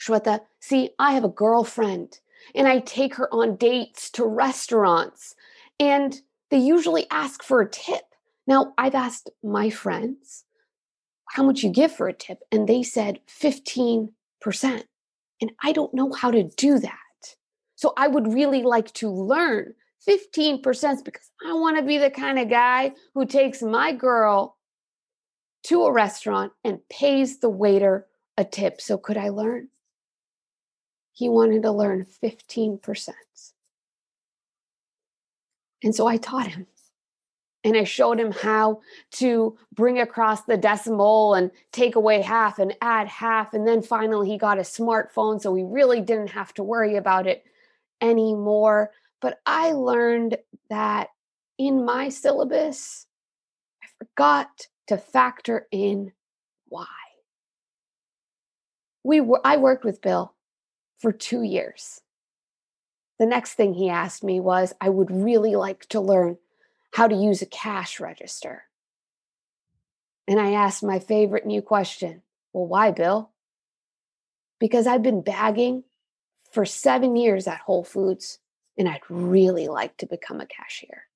Shweta, 0.02 0.42
see, 0.60 0.90
I 1.00 1.14
have 1.14 1.24
a 1.24 1.30
girlfriend 1.30 2.20
and 2.54 2.68
I 2.68 2.80
take 2.80 3.16
her 3.16 3.34
on 3.34 3.56
dates 3.56 4.10
to 4.12 4.26
restaurants 4.26 5.36
and 5.80 6.20
they 6.52 6.58
usually 6.58 7.08
ask 7.10 7.44
for 7.44 7.62
a 7.62 7.70
tip. 7.70 8.04
Now, 8.48 8.74
I've 8.78 8.96
asked 8.96 9.30
my 9.44 9.70
friends 9.70 10.46
how 11.30 11.44
much 11.44 11.64
you 11.64 11.70
give 11.70 11.92
for 11.92 12.08
a 12.08 12.14
tip, 12.14 12.40
and 12.52 12.68
they 12.68 12.84
said 12.84 13.20
15%. 13.28 14.10
And 15.42 15.52
I 15.62 15.72
don't 15.72 15.94
know 15.94 16.12
how 16.12 16.32
to 16.32 16.44
do 16.44 16.80
that. 16.80 16.98
So 17.76 17.94
I 17.98 18.08
would 18.08 18.34
really 18.34 18.64
like 18.64 18.94
to 18.94 19.10
learn 19.10 19.74
15% 20.08 20.62
because 21.04 21.32
I 21.46 21.54
want 21.54 21.78
to 21.78 21.84
be 21.84 21.98
the 21.98 22.10
kind 22.10 22.40
of 22.40 22.50
guy 22.50 22.94
who 23.14 23.26
takes 23.26 23.62
my 23.62 23.92
girl 23.92 24.58
to 25.64 25.84
a 25.84 25.92
restaurant 25.92 26.54
and 26.64 26.80
pays 26.90 27.40
the 27.40 27.50
waiter 27.50 28.08
a 28.38 28.46
tip. 28.46 28.82
So 28.82 28.98
could 28.98 29.18
I 29.18 29.30
learn? 29.30 29.70
He 31.14 31.30
wanted 31.30 31.64
to 31.64 31.72
learn 31.72 32.06
15%. 32.24 33.10
And 35.84 35.96
so 35.96 36.08
I 36.08 36.18
taught 36.18 36.48
him. 36.48 36.68
And 37.66 37.76
I 37.76 37.84
showed 37.84 38.20
him 38.20 38.32
how 38.32 38.82
to 39.14 39.58
bring 39.74 40.00
across 40.00 40.44
the 40.44 40.56
decimal 40.56 41.34
and 41.34 41.50
take 41.72 41.96
away 41.96 42.22
half 42.22 42.60
and 42.60 42.76
add 42.80 43.08
half. 43.08 43.56
And 43.56 43.68
then 43.68 43.82
finally, 43.82 44.30
he 44.30 44.38
got 44.38 44.60
a 44.60 44.62
smartphone. 44.62 45.42
So 45.42 45.54
he 45.56 45.64
really 45.64 46.00
didn't 46.00 46.30
have 46.30 46.54
to 46.54 46.64
worry 46.64 46.96
about 46.96 47.26
it 47.26 47.44
anymore. 48.02 48.92
But 49.20 49.40
I 49.48 49.72
learned 49.72 50.38
that 50.70 51.10
in 51.58 51.84
my 51.84 52.10
syllabus, 52.10 53.08
I 53.84 53.88
forgot 53.98 54.68
to 54.88 54.98
factor 54.98 55.68
in 55.72 56.12
why. 56.68 56.86
We 59.04 59.22
were, 59.22 59.42
I 59.44 59.58
worked 59.58 59.84
with 59.84 60.02
Bill 60.02 60.36
for 61.00 61.12
two 61.12 61.42
years. 61.42 62.02
The 63.18 63.26
next 63.26 63.54
thing 63.54 63.74
he 63.74 63.90
asked 63.90 64.24
me 64.24 64.40
was, 64.40 64.74
I 64.80 64.90
would 64.90 65.10
really 65.10 65.56
like 65.56 65.88
to 65.88 66.00
learn 66.00 66.38
how 66.96 67.10
to 67.10 67.16
use 67.16 67.42
a 67.42 67.46
cash 67.46 68.00
register. 68.00 68.64
And 70.30 70.40
I 70.40 70.54
asked 70.54 70.82
my 70.82 71.00
favorite 71.00 71.46
new 71.46 71.62
question 71.62 72.22
Well, 72.54 72.68
why, 72.68 72.92
Bill? 72.92 73.32
Because 74.62 74.88
I've 74.88 75.04
been 75.04 75.22
bagging 75.22 75.84
for 76.54 76.64
seven 76.64 77.18
years 77.18 77.48
at 77.48 77.60
Whole 77.60 77.84
Foods, 77.84 78.40
and 78.78 78.88
I'd 78.88 79.02
really 79.10 79.68
like 79.68 79.98
to 79.98 80.06
become 80.06 80.40
a 80.40 80.46
cashier. 80.46 81.08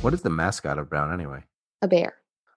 What 0.00 0.14
is 0.14 0.22
the 0.22 0.30
mascot 0.30 0.78
of 0.78 0.88
Brown 0.88 1.12
anyway? 1.12 1.42
A 1.82 1.88
bear. 1.88 2.14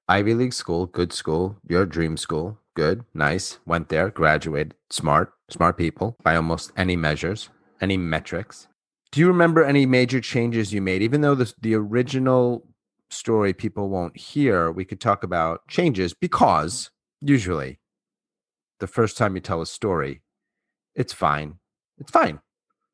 Ivy 0.08 0.36
League 0.36 0.54
school, 0.54 0.86
good 0.86 1.12
school, 1.12 1.58
your 1.68 1.88
dream 1.88 2.16
school, 2.16 2.60
good, 2.76 3.04
nice. 3.16 3.58
Went 3.66 3.90
there, 3.90 4.12
graduated, 4.12 4.76
smart, 4.92 5.34
smart 5.50 5.76
people 5.76 6.18
by 6.24 6.36
almost 6.36 6.72
any 6.78 6.96
measures, 6.96 7.50
any 7.82 7.98
metrics. 7.98 8.68
Do 9.12 9.20
you 9.20 9.28
remember 9.28 9.64
any 9.64 9.88
major 9.88 10.22
changes 10.22 10.72
you 10.72 10.82
made? 10.84 11.02
Even 11.02 11.22
though 11.22 11.34
the, 11.34 11.52
the 11.60 11.74
original 11.74 12.68
story 13.10 13.54
people 13.54 13.90
won't 13.90 14.18
hear, 14.18 14.72
we 14.72 14.86
could 14.86 15.02
talk 15.02 15.24
about 15.24 15.68
changes 15.68 16.14
because 16.14 16.92
usually 17.22 17.80
the 18.80 18.88
first 18.88 19.18
time 19.18 19.34
you 19.34 19.42
tell 19.42 19.62
a 19.62 19.66
story, 19.66 20.22
it's 20.94 21.12
fine. 21.12 21.56
It's 21.98 22.12
fine. 22.12 22.40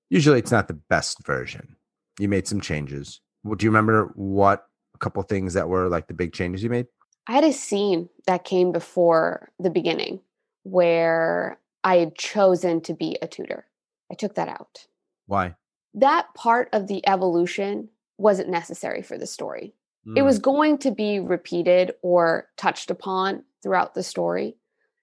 Usually 0.09 0.39
it's 0.39 0.51
not 0.51 0.69
the 0.69 0.81
best 0.89 1.25
version. 1.25 1.75
You 2.17 2.29
made 2.29 2.47
some 2.47 2.61
changes 2.61 3.19
do 3.43 3.65
you 3.65 3.69
remember 3.69 4.11
what 4.15 4.67
a 4.95 4.97
couple 4.97 5.21
things 5.23 5.53
that 5.53 5.69
were 5.69 5.87
like 5.87 6.07
the 6.07 6.13
big 6.13 6.33
changes 6.33 6.63
you 6.63 6.69
made? 6.69 6.87
I 7.27 7.33
had 7.33 7.43
a 7.43 7.53
scene 7.53 8.09
that 8.25 8.45
came 8.45 8.71
before 8.71 9.51
the 9.59 9.69
beginning 9.69 10.21
where 10.63 11.59
I 11.83 11.97
had 11.97 12.15
chosen 12.15 12.81
to 12.81 12.93
be 12.93 13.17
a 13.21 13.27
tutor. 13.27 13.65
I 14.11 14.15
took 14.15 14.35
that 14.35 14.49
out. 14.49 14.87
Why? 15.25 15.55
That 15.93 16.33
part 16.33 16.69
of 16.73 16.87
the 16.87 17.05
evolution 17.07 17.89
wasn't 18.17 18.49
necessary 18.49 19.01
for 19.01 19.17
the 19.17 19.27
story. 19.27 19.73
Mm. 20.07 20.17
It 20.17 20.21
was 20.23 20.39
going 20.39 20.77
to 20.79 20.91
be 20.91 21.19
repeated 21.19 21.93
or 22.01 22.47
touched 22.57 22.91
upon 22.91 23.43
throughout 23.61 23.93
the 23.93 24.03
story. 24.03 24.55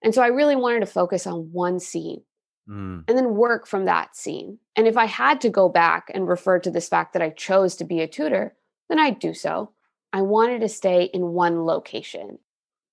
And 0.03 0.15
so 0.15 0.23
I 0.23 0.29
really 0.29 0.57
wanted 0.57 0.81
to 0.81 0.87
focus 0.87 1.27
on 1.27 1.51
one 1.53 1.81
scene 1.81 2.23
mm. 2.69 3.05
and 3.07 3.19
then 3.19 3.35
work 3.35 3.67
from 3.67 3.85
that 3.85 4.17
scene. 4.17 4.59
And 4.77 4.87
if 4.87 4.97
I 4.97 5.07
had 5.07 5.41
to 5.43 5.51
go 5.51 5.69
back 5.69 6.11
and 6.15 6.29
refer 6.29 6.59
to 6.61 6.71
this 6.71 6.89
fact 6.89 7.13
that 7.13 7.23
I 7.23 7.31
chose 7.31 7.77
to 7.77 7.85
be 7.85 8.01
a 8.01 8.09
tutor, 8.09 8.55
then 8.89 8.99
I'd 8.99 9.19
do 9.19 9.35
so. 9.35 9.71
I 10.13 10.23
wanted 10.23 10.61
to 10.61 10.69
stay 10.69 11.05
in 11.05 11.33
one 11.33 11.65
location. 11.65 12.39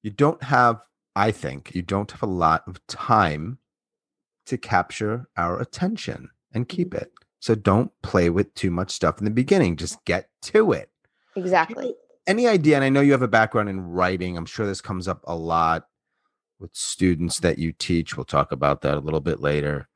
You 0.04 0.12
don't 0.12 0.42
have, 0.44 0.82
I 1.16 1.32
think, 1.32 1.76
you 1.76 1.82
don't 1.82 2.12
have 2.12 2.24
a 2.24 2.28
lot 2.28 2.64
of 2.68 2.86
time 2.88 3.60
to 4.48 4.58
capture 4.58 5.28
our 5.38 5.60
attention 5.60 6.30
and 6.54 6.68
keep 6.68 6.90
mm-hmm. 6.92 7.04
it. 7.04 7.12
So 7.40 7.56
don't 7.56 7.92
play 8.02 8.30
with 8.30 8.54
too 8.54 8.72
much 8.72 8.92
stuff 8.92 9.20
in 9.20 9.26
the 9.26 9.32
beginning. 9.32 9.76
Just 9.76 10.04
get 10.06 10.30
to 10.44 10.72
it. 10.72 10.90
Exactly. 11.36 11.96
Any 12.28 12.48
idea? 12.48 12.76
And 12.76 12.84
I 12.84 12.90
know 12.90 13.02
you 13.02 13.14
have 13.14 13.24
a 13.24 13.28
background 13.28 13.70
in 13.70 13.82
writing. 13.82 14.38
I'm 14.38 14.46
sure 14.46 14.66
this 14.66 14.82
comes 14.82 15.08
up 15.08 15.22
a 15.26 15.36
lot 15.36 15.88
with 16.62 16.76
students 16.76 17.40
that 17.40 17.58
you 17.58 17.72
teach. 17.74 18.16
We'll 18.16 18.26
talk 18.26 18.52
about 18.52 18.82
that 18.82 18.96
a 18.96 19.02
little 19.02 19.20
bit 19.20 19.42
later. 19.42 19.88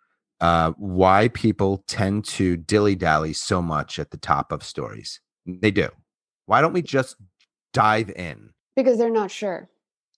Uh, 0.41 0.71
why 0.77 1.29
people 1.29 1.83
tend 1.87 2.25
to 2.25 2.57
dilly 2.57 2.95
dally 2.95 3.31
so 3.31 3.61
much 3.61 3.99
at 3.99 4.11
the 4.11 4.17
top 4.17 4.51
of 4.51 4.63
stories. 4.63 5.21
They 5.45 5.71
do. 5.71 5.89
Why 6.47 6.59
don't 6.59 6.73
we 6.73 6.81
just 6.81 7.15
dive 7.73 8.09
in? 8.09 8.49
Because 8.75 8.97
they're 8.97 9.09
not 9.09 9.31
sure. 9.31 9.69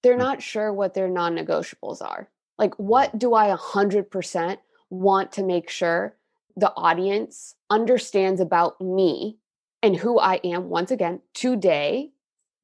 They're 0.02 0.16
mm. 0.16 0.20
not 0.20 0.42
sure 0.42 0.74
what 0.74 0.94
their 0.94 1.08
non 1.08 1.36
negotiables 1.36 2.02
are. 2.02 2.30
Like, 2.58 2.74
what 2.76 3.18
do 3.20 3.36
I 3.36 3.56
100% 3.56 4.58
want 4.90 5.32
to 5.34 5.44
make 5.44 5.70
sure 5.70 6.16
the 6.56 6.74
audience 6.76 7.54
understands 7.70 8.42
about 8.42 8.82
me 8.82 9.38
and 9.84 9.96
who 9.96 10.20
I 10.20 10.36
am 10.44 10.70
once 10.70 10.90
again 10.90 11.22
today 11.36 12.12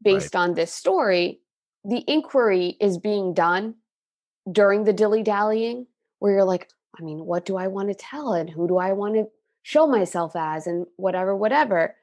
based 0.01 0.33
right. 0.33 0.41
on 0.41 0.53
this 0.55 0.73
story 0.73 1.41
the 1.83 2.03
inquiry 2.07 2.77
is 2.79 2.97
being 2.97 3.33
done 3.33 3.75
during 4.51 4.83
the 4.83 4.93
dilly 4.93 5.23
dallying 5.23 5.87
where 6.19 6.33
you're 6.33 6.43
like, 6.43 6.69
I 6.97 7.03
mean, 7.03 7.25
what 7.25 7.45
do 7.45 7.57
I 7.57 7.67
want 7.67 7.89
to 7.89 7.95
tell 7.95 8.33
and 8.33 8.49
who 8.49 8.67
do 8.67 8.77
I 8.77 8.93
want 8.93 9.15
to 9.15 9.25
show 9.63 9.87
myself 9.87 10.35
as 10.35 10.67
and 10.67 10.85
whatever, 10.97 11.35
whatever. 11.35 11.95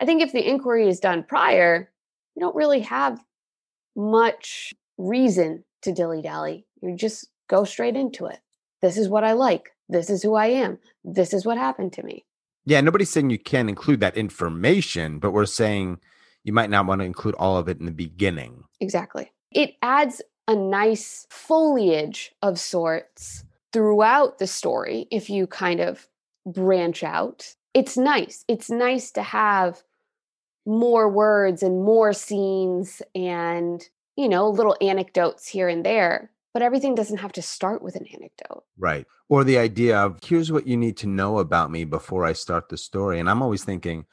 I 0.00 0.06
think 0.06 0.22
if 0.22 0.32
the 0.32 0.48
inquiry 0.48 0.88
is 0.88 1.00
done 1.00 1.24
prior, 1.24 1.90
you 2.34 2.40
don't 2.40 2.56
really 2.56 2.80
have 2.80 3.20
much 3.96 4.72
reason 4.96 5.64
to 5.82 5.92
dilly 5.92 6.22
dally. 6.22 6.64
You 6.80 6.96
just 6.96 7.28
go 7.48 7.64
straight 7.64 7.96
into 7.96 8.26
it. 8.26 8.38
This 8.80 8.96
is 8.96 9.08
what 9.08 9.24
I 9.24 9.32
like. 9.32 9.70
This 9.88 10.08
is 10.08 10.22
who 10.22 10.34
I 10.34 10.46
am. 10.46 10.78
This 11.04 11.34
is 11.34 11.44
what 11.44 11.58
happened 11.58 11.92
to 11.94 12.02
me. 12.04 12.24
Yeah, 12.64 12.80
nobody's 12.80 13.10
saying 13.10 13.30
you 13.30 13.38
can't 13.38 13.68
include 13.68 14.00
that 14.00 14.16
information, 14.16 15.18
but 15.18 15.32
we're 15.32 15.46
saying 15.46 15.98
you 16.44 16.52
might 16.52 16.70
not 16.70 16.86
want 16.86 17.00
to 17.00 17.04
include 17.04 17.34
all 17.34 17.56
of 17.56 17.68
it 17.68 17.78
in 17.78 17.86
the 17.86 17.92
beginning. 17.92 18.64
Exactly. 18.80 19.32
It 19.50 19.74
adds 19.82 20.22
a 20.46 20.54
nice 20.54 21.26
foliage 21.30 22.32
of 22.42 22.58
sorts 22.58 23.44
throughout 23.72 24.38
the 24.38 24.46
story 24.46 25.06
if 25.10 25.28
you 25.28 25.46
kind 25.46 25.80
of 25.80 26.08
branch 26.46 27.02
out. 27.02 27.54
It's 27.74 27.96
nice. 27.96 28.44
It's 28.48 28.70
nice 28.70 29.10
to 29.12 29.22
have 29.22 29.82
more 30.66 31.08
words 31.08 31.62
and 31.62 31.82
more 31.82 32.12
scenes 32.12 33.02
and, 33.14 33.86
you 34.16 34.28
know, 34.28 34.48
little 34.48 34.76
anecdotes 34.80 35.46
here 35.46 35.68
and 35.68 35.84
there. 35.84 36.30
But 36.54 36.62
everything 36.62 36.94
doesn't 36.94 37.18
have 37.18 37.32
to 37.32 37.42
start 37.42 37.82
with 37.82 37.94
an 37.94 38.06
anecdote. 38.06 38.64
Right. 38.78 39.06
Or 39.28 39.44
the 39.44 39.58
idea 39.58 39.98
of 39.98 40.18
here's 40.24 40.50
what 40.50 40.66
you 40.66 40.76
need 40.76 40.96
to 40.98 41.06
know 41.06 41.38
about 41.38 41.70
me 41.70 41.84
before 41.84 42.24
I 42.24 42.32
start 42.32 42.70
the 42.70 42.78
story. 42.78 43.20
And 43.20 43.28
I'm 43.28 43.42
always 43.42 43.64
thinking, 43.64 44.06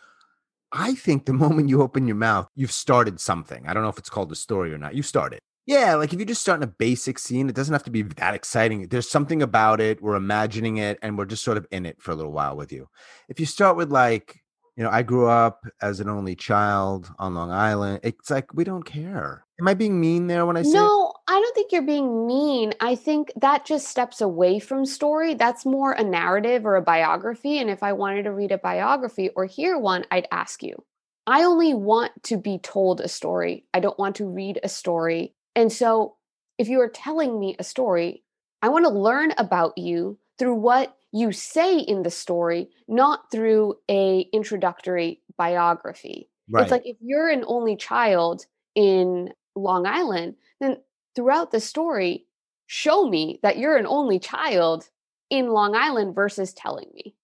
I 0.75 0.94
think 0.94 1.25
the 1.25 1.34
moment 1.46 1.70
you 1.70 1.82
open 1.82 2.08
your 2.08 2.17
mouth, 2.17 2.48
you've 2.55 2.72
started 2.72 3.20
something. 3.20 3.65
I 3.65 3.74
don't 3.74 3.84
know 3.84 3.89
if 3.89 3.98
it's 3.98 4.10
called 4.10 4.32
a 4.32 4.36
story 4.36 4.74
or 4.74 4.77
not. 4.77 4.94
You 4.94 5.01
started. 5.01 5.39
Yeah, 5.65 5.96
like 5.96 6.13
if 6.13 6.20
you're 6.20 6.27
just 6.27 6.41
start 6.41 6.60
in 6.60 6.70
a 6.70 6.74
basic 6.77 7.17
scene, 7.17 7.50
it 7.50 7.55
doesn't 7.55 7.74
have 7.74 7.84
to 7.86 7.89
be 7.89 8.03
that 8.03 8.36
exciting. 8.36 8.88
There's 8.88 9.10
something 9.10 9.41
about 9.41 9.82
it. 9.82 10.00
We're 10.00 10.15
imagining 10.15 10.77
it 10.77 11.00
and 11.01 11.17
we're 11.17 11.25
just 11.25 11.44
sort 11.44 11.58
of 11.58 11.65
in 11.72 11.88
it 11.88 12.00
for 12.00 12.12
a 12.12 12.15
little 12.15 12.32
while 12.32 12.55
with 12.55 12.72
you. 12.72 12.88
If 13.29 13.39
you 13.39 13.48
start 13.48 13.75
with 13.75 13.91
like, 13.91 14.41
you 14.75 14.84
know, 14.84 14.89
I 14.89 15.03
grew 15.03 15.27
up 15.27 15.65
as 15.82 16.00
an 16.00 16.10
only 16.10 16.36
child 16.36 17.10
on 17.17 17.34
Long 17.34 17.51
Island, 17.51 18.01
it's 18.03 18.29
like 18.29 18.53
we 18.53 18.63
don't 18.63 18.84
care. 18.84 19.46
Am 19.60 19.67
I 19.67 19.74
being 19.74 20.01
mean 20.01 20.27
there 20.27 20.46
when 20.46 20.58
I 20.58 20.63
say 20.63 20.74
No, 20.74 21.13
I 21.27 21.39
don't 21.39 21.55
think 21.55 21.72
you're 21.72 21.82
being 21.82 22.27
mean. 22.27 22.74
I 22.82 22.96
think 22.96 23.32
that 23.38 23.65
just 23.65 23.88
steps 23.88 24.20
away 24.20 24.60
from 24.60 24.86
story. 24.86 25.34
That's 25.34 25.65
more 25.65 25.94
a 25.94 26.03
narrative 26.03 26.65
or 26.65 26.75
a 26.75 26.82
biography. 26.82 27.58
And 27.60 27.70
if 27.70 27.84
I 27.84 27.94
wanted 27.94 28.24
to 28.24 28.34
read 28.34 28.51
a 28.51 28.58
biography 28.58 29.29
or 29.29 29.46
hear 29.46 29.77
one, 29.77 30.05
I'd 30.12 30.27
ask 30.32 30.62
you. 30.62 30.84
I 31.25 31.44
only 31.44 31.74
want 31.74 32.12
to 32.24 32.38
be 32.38 32.60
told 32.60 33.00
a 33.00 33.08
story. 33.08 33.65
I 33.74 33.79
don't 33.79 33.98
want 33.98 34.17
to 34.17 34.27
read 34.27 34.60
a 34.62 34.70
story. 34.70 35.34
And 35.55 35.72
so 35.72 36.17
if 36.58 36.67
you 36.67 36.82
are 36.82 36.89
telling 36.89 37.39
me 37.39 37.55
a 37.58 37.63
story, 37.63 38.24
I 38.62 38.70
want 38.70 38.86
to 38.86 38.89
learn 38.89 39.34
about 39.38 39.77
you 39.77 40.20
through 40.37 40.55
what 40.55 40.95
you 41.11 41.31
say 41.31 41.79
in 41.79 42.03
the 42.03 42.11
story, 42.11 42.69
not 42.87 43.31
through 43.31 43.75
a 43.89 44.21
introductory 44.33 45.21
biography. 45.37 46.29
right? 46.49 46.63
It's 46.63 46.71
like 46.71 46.85
if 46.85 46.97
you're 46.99 47.29
an 47.29 47.43
only 47.47 47.75
child 47.75 48.45
in 48.75 49.31
Long 49.55 49.85
Island, 49.85 50.35
then 50.59 50.77
throughout 51.15 51.51
the 51.51 51.61
story, 51.61 52.25
show 52.67 53.07
me 53.07 53.39
that 53.43 53.57
you're 53.57 53.77
an 53.77 53.87
only 53.87 54.19
child 54.19 54.89
in 55.29 55.47
Long 55.49 55.75
Island 55.75 56.13
versus 56.15 56.53
telling 56.53 56.89
me. 56.93 57.15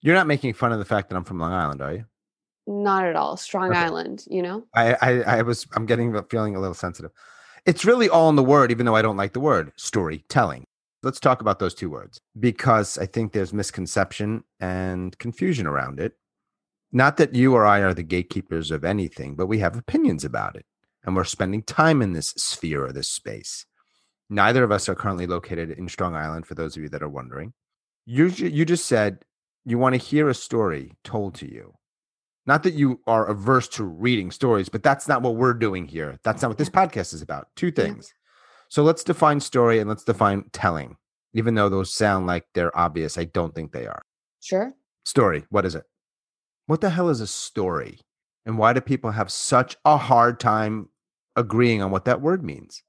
You're 0.00 0.14
not 0.14 0.26
making 0.26 0.54
fun 0.54 0.72
of 0.72 0.78
the 0.78 0.84
fact 0.84 1.08
that 1.10 1.16
I'm 1.16 1.24
from 1.24 1.38
Long 1.38 1.52
Island, 1.52 1.82
are 1.82 1.92
you? 1.94 2.04
Not 2.66 3.06
at 3.06 3.16
all. 3.16 3.36
Strong 3.36 3.70
Okay. 3.70 3.78
Island, 3.80 4.24
you 4.30 4.42
know? 4.42 4.64
I, 4.74 4.94
I 5.02 5.22
I 5.38 5.42
was 5.42 5.66
I'm 5.74 5.86
getting 5.86 6.20
feeling 6.30 6.54
a 6.54 6.60
little 6.60 6.74
sensitive. 6.74 7.10
It's 7.66 7.84
really 7.84 8.08
all 8.08 8.28
in 8.28 8.36
the 8.36 8.42
word, 8.44 8.70
even 8.70 8.86
though 8.86 8.94
I 8.94 9.02
don't 9.02 9.16
like 9.16 9.32
the 9.32 9.40
word 9.40 9.72
storytelling. 9.76 10.64
Let's 11.02 11.20
talk 11.20 11.40
about 11.40 11.58
those 11.58 11.74
two 11.74 11.90
words 11.90 12.20
because 12.38 12.96
I 12.96 13.06
think 13.06 13.32
there's 13.32 13.52
misconception 13.52 14.44
and 14.60 15.18
confusion 15.18 15.66
around 15.66 15.98
it. 15.98 16.12
Not 16.92 17.16
that 17.16 17.34
you 17.34 17.54
or 17.54 17.66
I 17.66 17.80
are 17.80 17.94
the 17.94 18.02
gatekeepers 18.02 18.70
of 18.70 18.84
anything, 18.84 19.34
but 19.34 19.46
we 19.46 19.58
have 19.58 19.76
opinions 19.76 20.24
about 20.24 20.56
it, 20.56 20.66
and 21.04 21.16
we're 21.16 21.24
spending 21.24 21.62
time 21.62 22.02
in 22.02 22.12
this 22.12 22.28
sphere 22.36 22.86
or 22.86 22.92
this 22.92 23.08
space. 23.08 23.66
Neither 24.28 24.62
of 24.62 24.70
us 24.70 24.88
are 24.88 24.94
currently 24.94 25.26
located 25.26 25.70
in 25.70 25.88
Strong 25.88 26.14
Island. 26.14 26.46
For 26.46 26.54
those 26.54 26.76
of 26.76 26.82
you 26.82 26.88
that 26.90 27.02
are 27.02 27.08
wondering, 27.08 27.54
you 28.06 28.26
you 28.26 28.64
just 28.64 28.86
said 28.86 29.24
you 29.64 29.78
want 29.78 29.94
to 29.94 29.98
hear 29.98 30.28
a 30.28 30.34
story 30.34 30.92
told 31.02 31.34
to 31.36 31.50
you. 31.50 31.74
Not 32.46 32.62
that 32.64 32.74
you 32.74 33.00
are 33.06 33.26
averse 33.26 33.68
to 33.68 33.84
reading 33.84 34.30
stories, 34.30 34.68
but 34.68 34.82
that's 34.82 35.06
not 35.06 35.22
what 35.22 35.36
we're 35.36 35.54
doing 35.54 35.86
here. 35.86 36.18
That's 36.24 36.42
not 36.42 36.48
what 36.48 36.58
this 36.58 36.70
podcast 36.70 37.14
is 37.14 37.22
about. 37.22 37.48
Two 37.56 37.70
things. 37.70 38.12
So 38.72 38.82
let's 38.82 39.04
define 39.04 39.40
story 39.40 39.80
and 39.80 39.88
let's 39.90 40.02
define 40.02 40.44
telling. 40.50 40.96
Even 41.34 41.56
though 41.56 41.68
those 41.68 41.92
sound 41.92 42.26
like 42.26 42.46
they're 42.54 42.74
obvious, 42.74 43.18
I 43.18 43.24
don't 43.24 43.54
think 43.54 43.70
they 43.70 43.86
are. 43.86 44.00
Sure. 44.40 44.72
Story, 45.04 45.44
what 45.50 45.66
is 45.66 45.74
it? 45.74 45.84
What 46.68 46.80
the 46.80 46.88
hell 46.88 47.10
is 47.10 47.20
a 47.20 47.26
story? 47.26 47.98
And 48.46 48.56
why 48.56 48.72
do 48.72 48.80
people 48.80 49.10
have 49.10 49.30
such 49.30 49.76
a 49.84 49.98
hard 49.98 50.40
time 50.40 50.88
agreeing 51.36 51.82
on 51.82 51.90
what 51.90 52.06
that 52.06 52.22
word 52.22 52.42
means? 52.42 52.82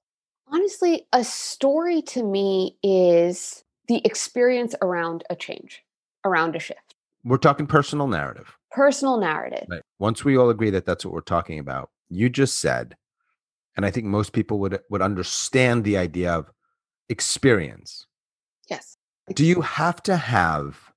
Honestly, 0.48 1.06
a 1.12 1.26
story 1.26 2.02
to 2.04 2.24
me 2.24 2.78
is 2.82 3.66
the 3.90 4.02
experience 4.06 4.74
around 4.82 5.26
a 5.30 5.36
change, 5.36 5.84
around 6.24 6.56
a 6.56 6.60
shift. 6.60 6.96
We're 7.26 7.36
talking 7.36 7.68
personal 7.68 8.08
narrative. 8.08 8.58
Personal 8.72 9.18
narrative. 9.18 9.68
Right. 9.70 9.82
Once 10.00 10.24
we 10.24 10.38
all 10.38 10.50
agree 10.50 10.70
that 10.70 10.86
that's 10.86 11.04
what 11.04 11.14
we're 11.14 11.20
talking 11.20 11.60
about, 11.60 11.90
you 12.08 12.30
just 12.30 12.62
said, 12.62 12.96
and 13.76 13.86
I 13.86 13.92
think 13.92 14.06
most 14.06 14.34
people 14.34 14.60
would 14.60 14.80
would 14.90 15.02
understand 15.02 15.84
the 15.84 15.98
idea 15.98 16.32
of 16.34 16.52
experience. 17.10 18.08
Yes. 18.70 18.98
Do 19.34 19.46
you 19.46 19.62
have 19.62 20.02
to 20.04 20.18
have, 20.18 20.92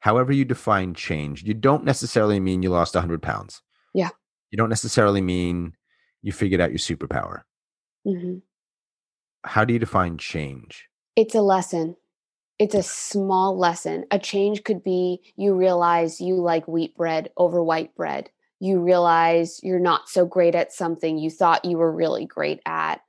however 0.00 0.32
you 0.32 0.44
define 0.44 0.94
change? 0.94 1.42
You 1.42 1.54
don't 1.54 1.84
necessarily 1.84 2.40
mean 2.40 2.62
you 2.62 2.70
lost 2.70 2.94
100 2.94 3.22
pounds. 3.22 3.62
Yeah. 3.94 4.10
You 4.50 4.56
don't 4.56 4.68
necessarily 4.68 5.20
mean 5.20 5.74
you 6.22 6.32
figured 6.32 6.60
out 6.60 6.70
your 6.70 6.78
superpower. 6.78 7.42
Mhm. 8.06 8.42
How 9.44 9.64
do 9.64 9.72
you 9.72 9.78
define 9.78 10.18
change? 10.18 10.88
It's 11.16 11.34
a 11.34 11.42
lesson. 11.42 11.96
It's 12.58 12.74
a 12.74 12.82
small 12.82 13.56
lesson. 13.56 14.04
A 14.10 14.18
change 14.18 14.64
could 14.64 14.82
be 14.82 15.32
you 15.36 15.54
realize 15.54 16.20
you 16.20 16.36
like 16.36 16.66
wheat 16.66 16.96
bread 16.96 17.30
over 17.36 17.62
white 17.62 17.94
bread. 17.94 18.30
You 18.60 18.80
realize 18.80 19.60
you're 19.62 19.78
not 19.78 20.08
so 20.08 20.26
great 20.26 20.54
at 20.54 20.72
something 20.72 21.18
you 21.18 21.30
thought 21.30 21.64
you 21.64 21.78
were 21.78 21.92
really 21.92 22.26
great 22.26 22.60
at. 22.66 23.00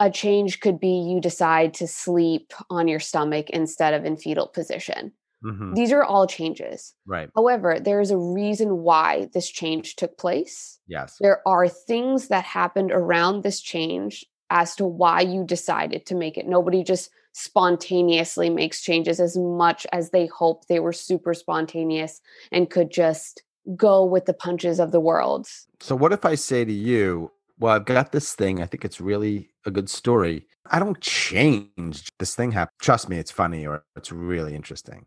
A 0.00 0.10
change 0.10 0.60
could 0.60 0.78
be 0.78 0.88
you 0.88 1.20
decide 1.20 1.72
to 1.74 1.86
sleep 1.86 2.52
on 2.68 2.86
your 2.88 3.00
stomach 3.00 3.48
instead 3.50 3.94
of 3.94 4.04
in 4.04 4.16
fetal 4.16 4.46
position. 4.48 5.12
Mhm. 5.44 5.74
These 5.74 5.92
are 5.92 6.04
all 6.04 6.26
changes. 6.26 6.94
Right. 7.06 7.28
However, 7.34 7.78
there 7.78 8.00
is 8.00 8.10
a 8.10 8.18
reason 8.18 8.82
why 8.82 9.28
this 9.32 9.48
change 9.48 9.96
took 9.96 10.18
place. 10.18 10.78
Yes. 10.86 11.16
There 11.20 11.46
are 11.46 11.68
things 11.68 12.28
that 12.28 12.44
happened 12.44 12.90
around 12.92 13.42
this 13.42 13.60
change 13.60 14.24
as 14.50 14.76
to 14.76 14.86
why 14.86 15.20
you 15.20 15.44
decided 15.44 16.06
to 16.06 16.14
make 16.14 16.36
it. 16.38 16.46
Nobody 16.46 16.82
just 16.82 17.10
spontaneously 17.32 18.48
makes 18.48 18.80
changes 18.80 19.20
as 19.20 19.36
much 19.36 19.86
as 19.92 20.10
they 20.10 20.26
hope 20.26 20.66
they 20.66 20.80
were 20.80 20.92
super 20.92 21.34
spontaneous 21.34 22.20
and 22.50 22.70
could 22.70 22.90
just 22.90 23.42
go 23.74 24.04
with 24.04 24.26
the 24.26 24.34
punches 24.34 24.78
of 24.78 24.92
the 24.92 25.00
world. 25.00 25.48
So 25.80 25.96
what 25.96 26.12
if 26.12 26.24
I 26.24 26.34
say 26.34 26.64
to 26.64 26.72
you, 26.72 27.32
well, 27.58 27.74
I've 27.74 27.84
got 27.84 28.12
this 28.12 28.34
thing. 28.34 28.62
I 28.62 28.66
think 28.66 28.84
it's 28.84 29.00
really 29.00 29.50
a 29.64 29.70
good 29.70 29.88
story. 29.88 30.46
I 30.70 30.78
don't 30.78 31.00
change. 31.00 32.08
This 32.18 32.34
thing 32.34 32.52
happened. 32.52 32.76
Trust 32.80 33.08
me, 33.08 33.18
it's 33.18 33.30
funny 33.30 33.66
or 33.66 33.84
it's 33.96 34.12
really 34.12 34.54
interesting. 34.54 35.06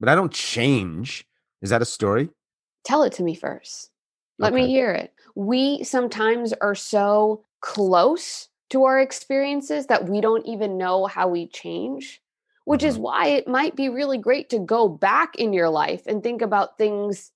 But 0.00 0.08
I 0.08 0.14
don't 0.14 0.32
change. 0.32 1.26
Is 1.60 1.70
that 1.70 1.82
a 1.82 1.86
story? 1.86 2.30
Tell 2.84 3.02
it 3.04 3.12
to 3.14 3.22
me 3.22 3.34
first. 3.34 3.90
Let 4.38 4.52
me 4.52 4.66
hear 4.66 4.90
it. 4.90 5.12
We 5.36 5.84
sometimes 5.84 6.52
are 6.54 6.74
so 6.74 7.44
close 7.60 8.48
to 8.70 8.84
our 8.84 9.00
experiences 9.00 9.86
that 9.86 10.08
we 10.08 10.20
don't 10.20 10.44
even 10.46 10.78
know 10.78 11.06
how 11.06 11.28
we 11.28 11.46
change, 11.46 12.20
which 12.64 12.82
is 12.82 12.94
mm-hmm. 12.94 13.04
why 13.04 13.26
it 13.28 13.46
might 13.46 13.76
be 13.76 13.88
really 13.88 14.18
great 14.18 14.50
to 14.50 14.58
go 14.58 14.88
back 14.88 15.36
in 15.36 15.52
your 15.52 15.68
life 15.68 16.02
and 16.06 16.22
think 16.22 16.42
about 16.42 16.78
things 16.78 17.30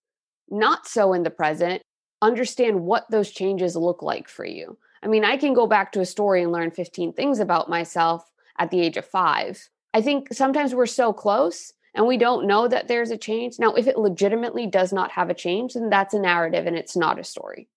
not 0.48 0.86
so 0.86 1.12
in 1.12 1.22
the 1.22 1.30
present, 1.30 1.82
understand 2.22 2.80
what 2.82 3.10
those 3.10 3.30
changes 3.30 3.76
look 3.76 4.02
like 4.02 4.28
for 4.28 4.44
you. 4.44 4.78
I 5.02 5.08
mean, 5.08 5.24
I 5.24 5.36
can 5.36 5.54
go 5.54 5.66
back 5.66 5.92
to 5.92 6.00
a 6.00 6.06
story 6.06 6.42
and 6.42 6.52
learn 6.52 6.70
15 6.70 7.12
things 7.12 7.38
about 7.38 7.68
myself 7.68 8.30
at 8.58 8.70
the 8.70 8.80
age 8.80 8.96
of 8.96 9.04
five. 9.06 9.68
I 9.94 10.00
think 10.02 10.32
sometimes 10.32 10.74
we're 10.74 10.86
so 10.86 11.12
close 11.12 11.72
and 11.94 12.06
we 12.06 12.16
don't 12.16 12.46
know 12.46 12.68
that 12.68 12.88
there's 12.88 13.10
a 13.10 13.16
change. 13.16 13.58
Now, 13.58 13.74
if 13.74 13.86
it 13.86 13.98
legitimately 13.98 14.66
does 14.66 14.92
not 14.92 15.10
have 15.12 15.30
a 15.30 15.34
change, 15.34 15.74
then 15.74 15.90
that's 15.90 16.14
a 16.14 16.18
narrative 16.18 16.66
and 16.66 16.76
it's 16.76 16.96
not 16.96 17.18
a 17.18 17.24
story. 17.24 17.68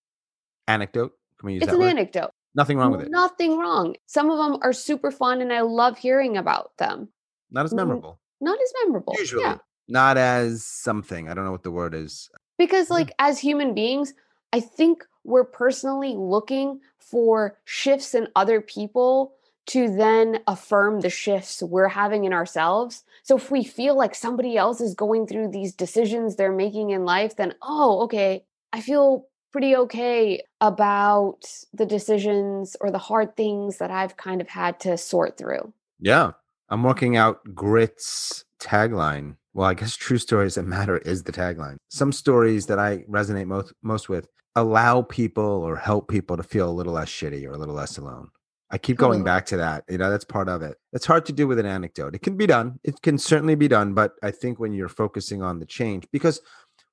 Anecdote? 0.67 1.13
Can 1.39 1.47
we 1.47 1.53
use 1.53 1.61
that? 1.61 1.67
It's 1.67 1.73
an 1.73 1.79
word? 1.79 1.89
anecdote. 1.89 2.31
Nothing 2.55 2.77
wrong 2.77 2.91
with 2.91 3.01
it. 3.01 3.11
Nothing 3.11 3.57
wrong. 3.57 3.95
Some 4.07 4.29
of 4.31 4.37
them 4.37 4.59
are 4.61 4.73
super 4.73 5.11
fun 5.11 5.41
and 5.41 5.53
I 5.53 5.61
love 5.61 5.97
hearing 5.97 6.35
about 6.37 6.71
them. 6.77 7.09
Not 7.51 7.65
as 7.65 7.73
Mm, 7.73 7.77
memorable. 7.77 8.19
Not 8.41 8.59
as 8.61 8.73
memorable. 8.83 9.15
Usually. 9.17 9.43
Yeah. 9.43 9.57
Not 9.87 10.17
as 10.17 10.63
something. 10.65 11.29
I 11.29 11.33
don't 11.33 11.45
know 11.45 11.51
what 11.51 11.63
the 11.63 11.71
word 11.71 11.93
is. 11.93 12.29
Because, 12.59 12.89
Yeah. 12.89 12.95
like, 12.97 13.13
as 13.17 13.39
human 13.39 13.73
beings, 13.73 14.13
I 14.53 14.59
think 14.59 15.03
we're 15.23 15.43
personally 15.45 16.13
looking 16.15 16.79
for 16.99 17.57
shifts 17.65 18.13
in 18.13 18.27
other 18.35 18.61
people 18.61 19.33
to 19.67 19.89
then 19.89 20.39
affirm 20.47 20.99
the 21.01 21.09
shifts 21.09 21.61
we're 21.63 21.87
having 21.87 22.25
in 22.25 22.33
ourselves. 22.33 23.03
So, 23.23 23.35
if 23.37 23.49
we 23.49 23.63
feel 23.63 23.95
like 23.95 24.13
somebody 24.13 24.57
else 24.57 24.81
is 24.81 24.93
going 24.93 25.25
through 25.25 25.47
these 25.49 25.73
decisions 25.73 26.35
they're 26.35 26.51
making 26.51 26.91
in 26.91 27.05
life, 27.05 27.35
then, 27.35 27.55
oh, 27.63 28.01
okay, 28.03 28.43
I 28.73 28.81
feel 28.81 29.25
pretty 29.51 29.75
okay 29.75 30.43
about 30.61 31.45
the 31.73 31.85
decisions 31.85 32.75
or 32.81 32.91
the 32.91 32.99
hard 32.99 33.35
things 33.35 33.77
that 33.79 33.89
I've 33.89 34.17
kind 34.17 34.41
of 34.41 34.49
had 34.49 34.79
to 34.81 34.95
sort 34.97 35.37
through. 35.37 35.73
Yeah. 35.99 36.33
I'm 36.69 36.83
working 36.83 37.17
out 37.17 37.39
Grit's 37.55 38.45
tagline. 38.59 39.37
Well, 39.53 39.67
I 39.67 39.73
guess 39.73 39.95
true 39.95 40.17
stories 40.17 40.55
that 40.55 40.63
matter 40.63 40.97
is 40.99 41.23
the 41.23 41.31
tagline. 41.31 41.77
Some 41.89 42.11
stories 42.11 42.67
that 42.67 42.79
I 42.79 42.99
resonate 43.09 43.47
most 43.47 43.73
most 43.81 44.09
with 44.09 44.27
allow 44.55 45.01
people 45.01 45.43
or 45.43 45.75
help 45.75 46.09
people 46.09 46.37
to 46.37 46.43
feel 46.43 46.69
a 46.69 46.71
little 46.71 46.93
less 46.93 47.09
shitty 47.09 47.45
or 47.45 47.53
a 47.53 47.57
little 47.57 47.75
less 47.75 47.97
alone. 47.97 48.29
I 48.71 48.77
keep 48.77 48.97
going 48.97 49.23
back 49.23 49.47
to 49.47 49.57
that. 49.57 49.83
You 49.89 49.97
know, 49.97 50.11
that's 50.11 50.25
part 50.25 50.47
of 50.47 50.61
it. 50.61 50.77
It's 50.93 51.07
hard 51.07 51.25
to 51.25 51.33
do 51.33 51.47
with 51.47 51.57
an 51.57 51.65
anecdote. 51.65 52.13
It 52.13 52.21
can 52.21 52.37
be 52.37 52.45
done. 52.45 52.79
It 52.83 53.01
can 53.01 53.17
certainly 53.17 53.55
be 53.55 53.67
done, 53.67 53.95
but 53.95 54.13
I 54.21 54.29
think 54.29 54.59
when 54.59 54.73
you're 54.73 54.89
focusing 54.89 55.41
on 55.41 55.59
the 55.59 55.65
change 55.65 56.05
because 56.11 56.39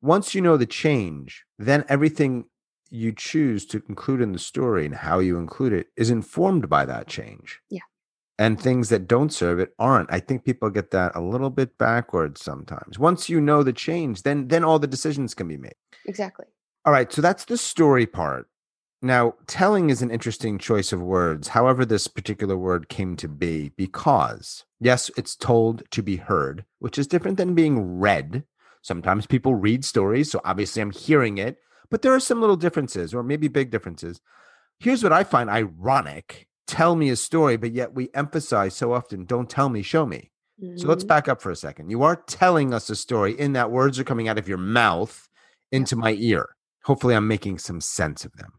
once 0.00 0.34
you 0.34 0.40
know 0.40 0.56
the 0.56 0.66
change, 0.66 1.44
then 1.58 1.84
everything 1.88 2.46
you 2.90 3.12
choose 3.12 3.66
to 3.66 3.82
include 3.88 4.22
in 4.22 4.32
the 4.32 4.38
story 4.38 4.86
and 4.86 4.94
how 4.94 5.18
you 5.18 5.38
include 5.38 5.72
it 5.72 5.88
is 5.96 6.08
informed 6.08 6.68
by 6.68 6.84
that 6.86 7.08
change 7.08 7.60
and 8.38 8.60
things 8.60 8.88
that 8.90 9.06
don't 9.08 9.32
serve 9.32 9.58
it 9.58 9.72
aren't 9.78 10.12
i 10.12 10.20
think 10.20 10.44
people 10.44 10.68
get 10.70 10.90
that 10.90 11.12
a 11.14 11.20
little 11.20 11.50
bit 11.50 11.76
backwards 11.78 12.42
sometimes 12.42 12.98
once 12.98 13.28
you 13.28 13.40
know 13.40 13.62
the 13.62 13.72
change 13.72 14.22
then 14.22 14.48
then 14.48 14.64
all 14.64 14.78
the 14.78 14.86
decisions 14.86 15.34
can 15.34 15.48
be 15.48 15.56
made 15.56 15.74
Exactly. 16.06 16.46
all 16.84 16.92
right 16.92 17.12
so 17.12 17.20
that's 17.22 17.44
the 17.46 17.56
story 17.58 18.06
part 18.06 18.46
Now, 19.02 19.34
telling 19.46 19.90
is 19.90 20.02
an 20.02 20.10
interesting 20.10 20.58
choice 20.58 20.90
of 20.92 21.02
words. 21.02 21.48
However, 21.48 21.84
this 21.84 22.08
particular 22.08 22.56
word 22.56 22.88
came 22.88 23.14
to 23.16 23.28
be 23.28 23.70
because, 23.76 24.64
yes, 24.80 25.10
it's 25.20 25.36
told 25.36 25.82
to 25.90 26.02
be 26.02 26.16
heard, 26.16 26.64
which 26.80 26.96
is 26.98 27.06
different 27.06 27.36
than 27.36 27.54
being 27.54 28.00
read. 28.00 28.44
Sometimes 28.82 29.26
people 29.28 29.54
read 29.54 29.84
stories, 29.84 30.30
so 30.32 30.40
obviously 30.44 30.80
I'm 30.80 30.96
hearing 30.96 31.36
it, 31.38 31.58
but 31.90 32.00
there 32.00 32.14
are 32.16 32.20
some 32.28 32.40
little 32.40 32.56
differences, 32.56 33.12
or 33.14 33.22
maybe 33.22 33.48
big 33.48 33.70
differences. 33.70 34.20
Here's 34.80 35.02
what 35.04 35.12
I 35.12 35.24
find 35.24 35.50
ironic 35.50 36.48
tell 36.66 36.96
me 36.96 37.10
a 37.10 37.16
story, 37.16 37.56
but 37.56 37.72
yet 37.72 37.94
we 37.94 38.10
emphasize 38.14 38.74
so 38.74 38.92
often 38.92 39.24
don't 39.24 39.48
tell 39.50 39.68
me, 39.68 39.82
show 39.82 40.06
me. 40.06 40.30
Mm-hmm. 40.62 40.78
So 40.78 40.88
let's 40.88 41.02
mm-hmm. 41.02 41.08
back 41.08 41.28
up 41.28 41.40
for 41.40 41.50
a 41.50 41.56
second. 41.56 41.90
You 41.90 42.02
are 42.02 42.16
telling 42.16 42.72
us 42.72 42.90
a 42.90 42.96
story 42.96 43.38
in 43.38 43.52
that 43.52 43.70
words 43.70 43.98
are 43.98 44.04
coming 44.04 44.28
out 44.28 44.38
of 44.38 44.48
your 44.48 44.58
mouth 44.58 45.28
into 45.72 45.96
my 45.96 46.12
ear. 46.12 46.50
Hopefully, 46.84 47.14
I'm 47.14 47.28
making 47.28 47.58
some 47.58 47.80
sense 47.80 48.24
of 48.24 48.32
them. 48.36 48.52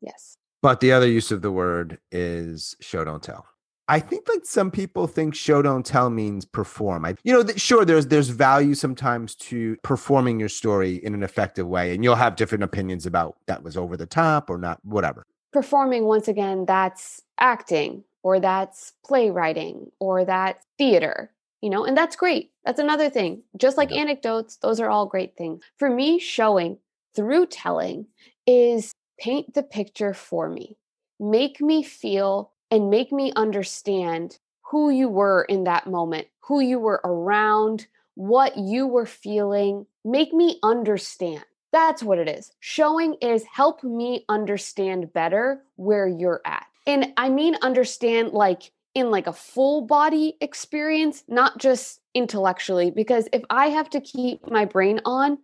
Yes. 0.00 0.36
But 0.62 0.80
the 0.80 0.92
other 0.92 1.08
use 1.08 1.30
of 1.30 1.42
the 1.42 1.52
word 1.52 1.98
is 2.10 2.76
show 2.80 3.04
don't 3.04 3.22
tell. 3.22 3.46
I 3.88 4.00
think 4.00 4.28
like 4.28 4.44
some 4.44 4.70
people 4.70 5.06
think 5.06 5.34
show 5.34 5.60
don't 5.60 5.84
tell 5.84 6.08
means 6.08 6.44
perform. 6.44 7.04
I, 7.04 7.16
you 7.24 7.32
know, 7.32 7.42
th- 7.42 7.60
sure, 7.60 7.84
there's 7.84 8.06
there's 8.06 8.28
value 8.28 8.74
sometimes 8.74 9.34
to 9.36 9.76
performing 9.82 10.40
your 10.40 10.48
story 10.48 11.04
in 11.04 11.14
an 11.14 11.22
effective 11.22 11.66
way, 11.66 11.94
and 11.94 12.02
you'll 12.02 12.14
have 12.14 12.36
different 12.36 12.64
opinions 12.64 13.06
about 13.06 13.36
that 13.46 13.62
was 13.62 13.76
over 13.76 13.96
the 13.96 14.06
top 14.06 14.48
or 14.48 14.56
not, 14.56 14.78
whatever. 14.84 15.26
Performing 15.52 16.04
once 16.04 16.28
again, 16.28 16.64
that's 16.66 17.22
acting, 17.38 18.04
or 18.22 18.40
that's 18.40 18.92
playwriting, 19.04 19.90
or 19.98 20.24
that's 20.24 20.64
theater. 20.78 21.30
You 21.60 21.70
know, 21.70 21.84
and 21.84 21.96
that's 21.96 22.16
great. 22.16 22.50
That's 22.64 22.80
another 22.80 23.08
thing. 23.08 23.42
Just 23.56 23.76
like 23.76 23.90
yeah. 23.90 24.00
anecdotes, 24.00 24.56
those 24.56 24.80
are 24.80 24.90
all 24.90 25.06
great 25.06 25.36
things. 25.36 25.62
For 25.78 25.88
me, 25.88 26.18
showing 26.18 26.78
through 27.14 27.46
telling 27.46 28.06
is 28.46 28.92
paint 29.18 29.54
the 29.54 29.62
picture 29.62 30.14
for 30.14 30.48
me. 30.48 30.76
Make 31.20 31.60
me 31.60 31.82
feel 31.82 32.52
and 32.70 32.90
make 32.90 33.12
me 33.12 33.32
understand 33.36 34.38
who 34.62 34.90
you 34.90 35.08
were 35.08 35.42
in 35.44 35.64
that 35.64 35.86
moment, 35.86 36.26
who 36.40 36.60
you 36.60 36.78
were 36.78 37.00
around, 37.04 37.86
what 38.14 38.56
you 38.56 38.86
were 38.86 39.06
feeling. 39.06 39.86
Make 40.04 40.32
me 40.32 40.58
understand. 40.62 41.44
That's 41.72 42.02
what 42.02 42.18
it 42.18 42.28
is. 42.28 42.52
Showing 42.60 43.14
is 43.14 43.44
help 43.44 43.82
me 43.82 44.24
understand 44.28 45.12
better 45.12 45.62
where 45.76 46.06
you're 46.06 46.42
at. 46.44 46.66
And 46.86 47.12
I 47.16 47.30
mean 47.30 47.56
understand 47.62 48.32
like 48.32 48.70
in 48.94 49.10
like 49.10 49.26
a 49.26 49.32
full 49.32 49.82
body 49.82 50.36
experience, 50.40 51.24
not 51.28 51.58
just 51.58 52.00
intellectually 52.14 52.90
because 52.90 53.28
if 53.32 53.42
I 53.48 53.68
have 53.68 53.88
to 53.90 54.00
keep 54.00 54.50
my 54.50 54.66
brain 54.66 55.00
on 55.04 55.38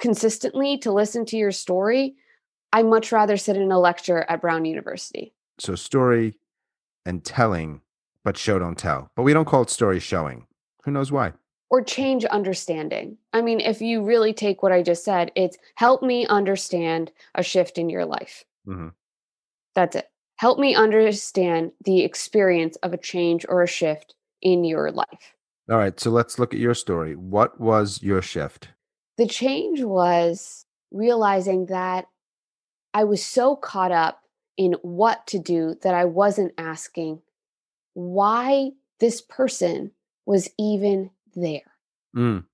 consistently 0.00 0.78
to 0.78 0.90
listen 0.90 1.24
to 1.26 1.36
your 1.36 1.52
story, 1.52 2.16
I 2.72 2.82
much 2.82 3.12
rather 3.12 3.36
sit 3.36 3.56
in 3.56 3.70
a 3.70 3.78
lecture 3.78 4.24
at 4.28 4.40
Brown 4.40 4.64
University. 4.64 5.34
So 5.58 5.74
story 5.74 6.38
and 7.06 7.24
telling, 7.24 7.82
but 8.24 8.36
show 8.36 8.58
don't 8.58 8.78
tell. 8.78 9.10
But 9.14 9.22
we 9.22 9.32
don't 9.32 9.44
call 9.44 9.62
it 9.62 9.70
story 9.70 10.00
showing. 10.00 10.46
Who 10.84 10.90
knows 10.90 11.12
why? 11.12 11.34
Or 11.70 11.82
change 11.82 12.24
understanding. 12.24 13.16
I 13.32 13.42
mean, 13.42 13.60
if 13.60 13.80
you 13.80 14.02
really 14.02 14.32
take 14.32 14.62
what 14.62 14.72
I 14.72 14.82
just 14.82 15.04
said, 15.04 15.30
it's 15.36 15.56
help 15.76 16.02
me 16.02 16.26
understand 16.26 17.12
a 17.34 17.42
shift 17.42 17.78
in 17.78 17.88
your 17.88 18.04
life. 18.04 18.44
Mm-hmm. 18.66 18.88
That's 19.74 19.96
it. 19.96 20.10
Help 20.36 20.58
me 20.58 20.74
understand 20.74 21.70
the 21.84 22.02
experience 22.02 22.76
of 22.82 22.92
a 22.92 22.98
change 22.98 23.46
or 23.48 23.62
a 23.62 23.68
shift 23.68 24.14
in 24.42 24.64
your 24.64 24.90
life. 24.90 25.34
All 25.70 25.76
right. 25.76 25.98
So 26.00 26.10
let's 26.10 26.38
look 26.38 26.52
at 26.52 26.60
your 26.60 26.74
story. 26.74 27.14
What 27.14 27.60
was 27.60 28.02
your 28.02 28.22
shift? 28.22 28.68
The 29.16 29.26
change 29.26 29.82
was 29.82 30.64
realizing 30.90 31.66
that 31.66 32.06
I 32.94 33.04
was 33.04 33.24
so 33.24 33.54
caught 33.54 33.92
up 33.92 34.22
in 34.56 34.72
what 34.82 35.26
to 35.28 35.38
do 35.38 35.76
that 35.82 35.94
I 35.94 36.06
wasn't 36.06 36.54
asking 36.58 37.20
why 37.94 38.72
this 38.98 39.20
person 39.20 39.92
was 40.26 40.48
even 40.58 41.10
there. 41.34 41.62
Mm. 42.16 42.44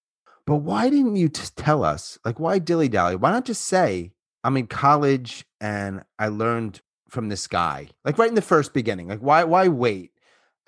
But 0.46 0.56
why 0.56 0.88
didn't 0.88 1.16
you 1.16 1.28
just 1.28 1.56
tell 1.56 1.84
us? 1.84 2.18
Like, 2.24 2.38
why 2.38 2.58
dilly 2.58 2.88
dally? 2.88 3.16
Why 3.16 3.32
not 3.32 3.44
just 3.44 3.62
say, 3.62 4.12
I'm 4.44 4.56
in 4.56 4.68
college 4.68 5.44
and 5.60 6.04
I 6.18 6.28
learned 6.28 6.80
from 7.08 7.28
this 7.28 7.46
guy? 7.46 7.88
Like, 8.04 8.18
right 8.18 8.28
in 8.28 8.36
the 8.36 8.42
first 8.42 8.72
beginning. 8.72 9.08
Like, 9.08 9.20
why, 9.20 9.44
why 9.44 9.68
wait? 9.68 10.12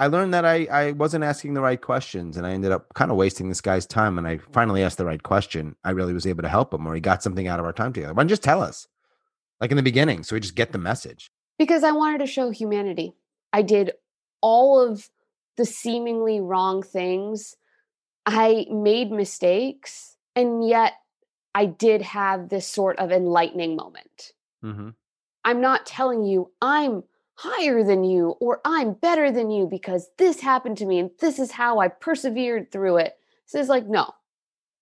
I 0.01 0.07
learned 0.07 0.35
that 0.35 0.45
I, 0.45 0.65
I 0.67 0.93
wasn't 0.93 1.25
asking 1.25 1.55
the 1.55 1.61
right 1.61 1.81
questions 1.81 2.37
and 2.37 2.47
I 2.47 2.53
ended 2.53 2.73
up 2.73 2.95
kind 2.95 3.11
of 3.11 3.17
wasting 3.17 3.49
this 3.49 3.61
guy's 3.61 3.87
time. 3.87 4.19
And 4.19 4.27
I 4.27 4.39
finally 4.53 4.83
asked 4.83 4.99
the 4.99 5.05
right 5.05 5.23
question. 5.23 5.77
I 5.85 5.91
really 5.91 6.13
was 6.13 6.27
able 6.27 6.43
to 6.43 6.49
help 6.49 6.73
him 6.73 6.87
or 6.87 6.95
he 6.95 7.01
got 7.01 7.23
something 7.23 7.49
out 7.49 7.59
of 7.59 7.67
our 7.67 7.73
time 7.73 7.93
together. 7.93 8.15
Why 8.15 8.23
don't 8.23 8.29
you 8.29 8.33
just 8.33 8.45
tell 8.45 8.63
us? 8.63 8.89
like 9.61 9.71
in 9.71 9.77
the 9.77 9.83
beginning 9.83 10.23
so 10.23 10.37
we 10.37 10.41
just 10.41 10.55
get 10.55 10.73
the 10.73 10.79
message 10.79 11.31
because 11.59 11.85
i 11.85 11.91
wanted 11.91 12.19
to 12.19 12.27
show 12.27 12.51
humanity 12.51 13.15
i 13.53 13.63
did 13.63 13.93
all 14.41 14.81
of 14.81 15.09
the 15.57 15.65
seemingly 15.65 16.41
wrong 16.41 16.83
things 16.83 17.57
i 18.29 18.67
made 18.71 19.11
mistakes 19.11 20.17
and 20.37 20.67
yet 20.67 20.95
i 21.55 21.65
did 21.65 22.03
have 22.03 22.49
this 22.49 22.67
sort 22.67 22.99
of 22.99 23.11
enlightening 23.11 23.75
moment 23.75 24.33
mm-hmm. 24.63 24.91
i'm 25.45 25.61
not 25.61 25.87
telling 25.87 26.25
you 26.25 26.51
i'm 26.61 27.03
higher 27.35 27.83
than 27.85 28.05
you 28.05 28.35
or 28.41 28.61
i'm 28.65 28.93
better 28.93 29.31
than 29.31 29.51
you 29.51 29.67
because 29.67 30.11
this 30.19 30.41
happened 30.41 30.77
to 30.77 30.85
me 30.85 30.99
and 30.99 31.11
this 31.21 31.39
is 31.39 31.53
how 31.53 31.79
i 31.79 31.89
persevered 31.89 32.71
through 32.71 32.97
it 32.97 33.17
so 33.47 33.59
it's 33.59 33.69
like 33.69 33.87
no 33.87 34.13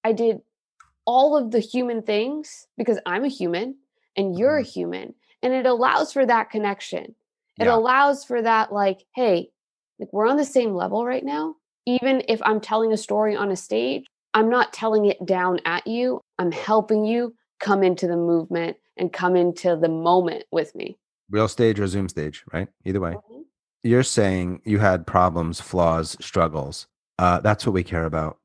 i 0.02 0.12
did 0.12 0.40
all 1.04 1.36
of 1.36 1.50
the 1.52 1.60
human 1.60 2.02
things 2.02 2.66
because 2.76 2.98
i'm 3.06 3.24
a 3.24 3.28
human 3.28 3.76
and 4.16 4.38
you're 4.38 4.56
a 4.56 4.62
mm-hmm. 4.62 4.70
human 4.70 5.14
and 5.42 5.52
it 5.52 5.66
allows 5.66 6.12
for 6.12 6.26
that 6.26 6.50
connection 6.50 7.14
it 7.60 7.66
yeah. 7.66 7.74
allows 7.74 8.24
for 8.24 8.42
that 8.42 8.72
like 8.72 9.04
hey 9.14 9.50
like 9.98 10.12
we're 10.12 10.26
on 10.26 10.36
the 10.36 10.44
same 10.44 10.74
level 10.74 11.04
right 11.04 11.24
now 11.24 11.54
even 11.86 12.22
if 12.28 12.40
i'm 12.44 12.60
telling 12.60 12.92
a 12.92 12.96
story 12.96 13.34
on 13.34 13.50
a 13.50 13.56
stage 13.56 14.04
i'm 14.34 14.50
not 14.50 14.72
telling 14.72 15.06
it 15.06 15.24
down 15.24 15.60
at 15.64 15.86
you. 15.86 16.20
I'm 16.38 16.52
helping 16.52 17.04
you 17.04 17.34
come 17.60 17.82
into 17.82 18.06
the 18.06 18.16
movement 18.16 18.76
and 18.96 19.12
come 19.12 19.36
into 19.36 19.76
the 19.76 19.88
moment 19.88 20.44
with 20.50 20.74
me. 20.74 20.98
Real 21.30 21.48
stage 21.48 21.80
or 21.80 21.86
zoom 21.86 22.08
stage 22.08 22.44
right? 22.52 22.68
Either 22.84 23.00
way. 23.00 23.12
Mm-hmm. 23.12 23.42
you're 23.82 24.02
saying 24.02 24.60
you 24.64 24.78
had 24.78 25.06
problems 25.06 25.60
flaws 25.60 26.16
struggles. 26.20 26.86
Uh, 27.18 27.40
that's 27.40 27.64
what 27.64 27.72
we 27.72 27.82
care 27.82 28.04
about. 28.04 28.38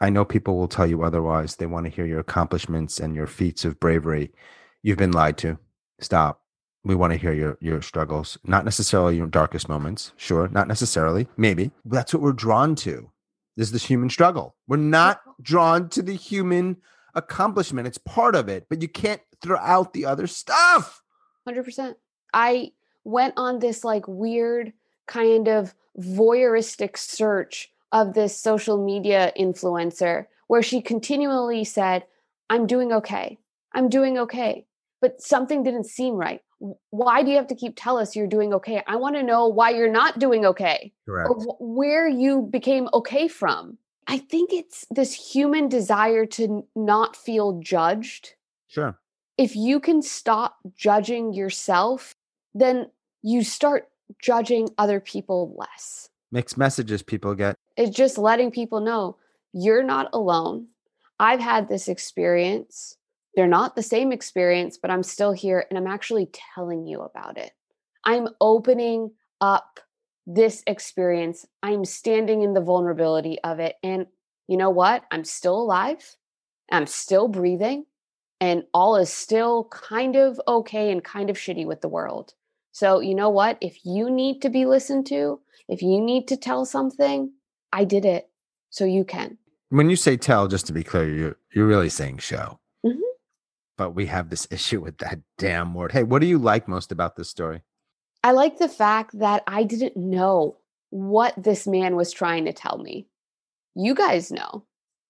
I 0.00 0.10
know 0.10 0.24
people 0.24 0.56
will 0.56 0.68
tell 0.68 0.86
you 0.86 1.02
otherwise. 1.02 1.56
They 1.56 1.66
want 1.66 1.84
to 1.86 1.90
hear 1.90 2.06
your 2.06 2.20
accomplishments 2.20 3.00
and 3.00 3.14
your 3.14 3.26
feats 3.26 3.64
of 3.64 3.80
bravery. 3.80 4.32
You've 4.82 4.98
been 4.98 5.12
lied 5.12 5.36
to. 5.38 5.58
Stop. 6.00 6.40
We 6.88 6.94
want 6.94 7.12
to 7.12 7.18
hear 7.18 7.34
your 7.34 7.58
your 7.60 7.82
struggles, 7.82 8.38
not 8.44 8.64
necessarily 8.64 9.14
your 9.14 9.26
darkest 9.26 9.68
moments. 9.68 10.12
Sure, 10.16 10.48
not 10.48 10.68
necessarily. 10.68 11.28
Maybe 11.36 11.70
that's 11.84 12.14
what 12.14 12.22
we're 12.22 12.32
drawn 12.32 12.74
to. 12.76 13.10
This 13.58 13.66
is 13.68 13.72
the 13.72 13.86
human 13.86 14.08
struggle. 14.08 14.56
We're 14.66 14.78
not 14.78 15.20
drawn 15.42 15.90
to 15.90 16.00
the 16.00 16.14
human 16.14 16.78
accomplishment. 17.14 17.88
It's 17.88 17.98
part 17.98 18.34
of 18.34 18.48
it, 18.48 18.68
but 18.70 18.80
you 18.80 18.88
can't 18.88 19.20
throw 19.42 19.58
out 19.58 19.92
the 19.92 20.06
other 20.06 20.26
stuff. 20.26 21.02
100%. 21.46 21.94
I 22.32 22.72
went 23.04 23.34
on 23.36 23.58
this 23.58 23.84
like 23.84 24.08
weird 24.08 24.72
kind 25.06 25.46
of 25.46 25.74
voyeuristic 25.98 26.96
search 26.96 27.70
of 27.92 28.14
this 28.14 28.34
social 28.40 28.82
media 28.82 29.32
influencer 29.38 30.24
where 30.46 30.62
she 30.62 30.80
continually 30.80 31.64
said, 31.64 32.06
I'm 32.48 32.66
doing 32.66 32.92
okay. 32.92 33.38
I'm 33.74 33.90
doing 33.90 34.18
okay 34.18 34.64
but 35.00 35.20
something 35.20 35.62
didn't 35.62 35.84
seem 35.84 36.14
right. 36.14 36.40
Why 36.90 37.22
do 37.22 37.30
you 37.30 37.36
have 37.36 37.46
to 37.48 37.54
keep 37.54 37.74
tell 37.76 37.98
us 37.98 38.16
you're 38.16 38.26
doing 38.26 38.52
okay? 38.54 38.82
I 38.86 38.96
want 38.96 39.16
to 39.16 39.22
know 39.22 39.46
why 39.46 39.70
you're 39.70 39.90
not 39.90 40.18
doing 40.18 40.44
okay. 40.46 40.92
Correct. 41.06 41.30
Or 41.30 41.56
where 41.60 42.08
you 42.08 42.42
became 42.42 42.88
okay 42.92 43.28
from. 43.28 43.78
I 44.06 44.18
think 44.18 44.52
it's 44.52 44.86
this 44.90 45.12
human 45.12 45.68
desire 45.68 46.26
to 46.26 46.66
not 46.74 47.14
feel 47.14 47.60
judged. 47.60 48.34
Sure. 48.66 48.98
If 49.36 49.54
you 49.54 49.78
can 49.78 50.02
stop 50.02 50.56
judging 50.76 51.32
yourself, 51.32 52.16
then 52.54 52.90
you 53.22 53.44
start 53.44 53.88
judging 54.20 54.68
other 54.78 54.98
people 54.98 55.54
less. 55.56 56.08
Mixed 56.32 56.58
messages 56.58 57.02
people 57.02 57.34
get. 57.34 57.54
It's 57.76 57.96
just 57.96 58.18
letting 58.18 58.50
people 58.50 58.80
know 58.80 59.16
you're 59.52 59.84
not 59.84 60.10
alone. 60.12 60.68
I've 61.20 61.40
had 61.40 61.68
this 61.68 61.88
experience 61.88 62.96
they're 63.38 63.46
not 63.46 63.76
the 63.76 63.84
same 63.84 64.10
experience, 64.10 64.78
but 64.78 64.90
I'm 64.90 65.04
still 65.04 65.30
here 65.30 65.64
and 65.70 65.78
I'm 65.78 65.86
actually 65.86 66.28
telling 66.56 66.84
you 66.88 67.02
about 67.02 67.38
it. 67.38 67.52
I'm 68.04 68.26
opening 68.40 69.12
up 69.40 69.78
this 70.26 70.64
experience. 70.66 71.46
I'm 71.62 71.84
standing 71.84 72.42
in 72.42 72.52
the 72.52 72.60
vulnerability 72.60 73.38
of 73.44 73.60
it. 73.60 73.76
And 73.84 74.06
you 74.48 74.56
know 74.56 74.70
what? 74.70 75.04
I'm 75.12 75.22
still 75.22 75.54
alive. 75.54 76.16
I'm 76.72 76.88
still 76.88 77.28
breathing. 77.28 77.86
And 78.40 78.64
all 78.74 78.96
is 78.96 79.12
still 79.12 79.68
kind 79.70 80.16
of 80.16 80.40
okay 80.48 80.90
and 80.90 81.04
kind 81.04 81.30
of 81.30 81.36
shitty 81.36 81.64
with 81.64 81.80
the 81.80 81.88
world. 81.88 82.34
So, 82.72 82.98
you 82.98 83.14
know 83.14 83.30
what? 83.30 83.56
If 83.60 83.84
you 83.84 84.10
need 84.10 84.42
to 84.42 84.50
be 84.50 84.66
listened 84.66 85.06
to, 85.10 85.38
if 85.68 85.80
you 85.80 86.00
need 86.00 86.26
to 86.26 86.36
tell 86.36 86.64
something, 86.64 87.30
I 87.72 87.84
did 87.84 88.04
it. 88.04 88.30
So 88.70 88.84
you 88.84 89.04
can. 89.04 89.38
When 89.68 89.88
you 89.90 89.94
say 89.94 90.16
tell, 90.16 90.48
just 90.48 90.66
to 90.66 90.72
be 90.72 90.82
clear, 90.82 91.08
you're, 91.08 91.36
you're 91.54 91.68
really 91.68 91.88
saying 91.88 92.18
show. 92.18 92.57
But 93.78 93.94
we 93.94 94.04
have 94.06 94.28
this 94.28 94.46
issue 94.50 94.82
with 94.82 94.98
that 94.98 95.20
damn 95.38 95.72
word. 95.72 95.92
Hey, 95.92 96.02
what 96.02 96.20
do 96.20 96.26
you 96.26 96.36
like 96.36 96.68
most 96.68 96.92
about 96.92 97.16
this 97.16 97.30
story? 97.30 97.62
I 98.22 98.32
like 98.32 98.58
the 98.58 98.68
fact 98.68 99.18
that 99.18 99.42
I 99.46 99.62
didn't 99.62 99.96
know 99.96 100.58
what 100.90 101.34
this 101.42 101.66
man 101.66 101.96
was 101.96 102.12
trying 102.12 102.44
to 102.44 102.52
tell 102.52 102.78
me. 102.78 103.06
You 103.74 103.94
guys 103.94 104.30
know. 104.30 104.64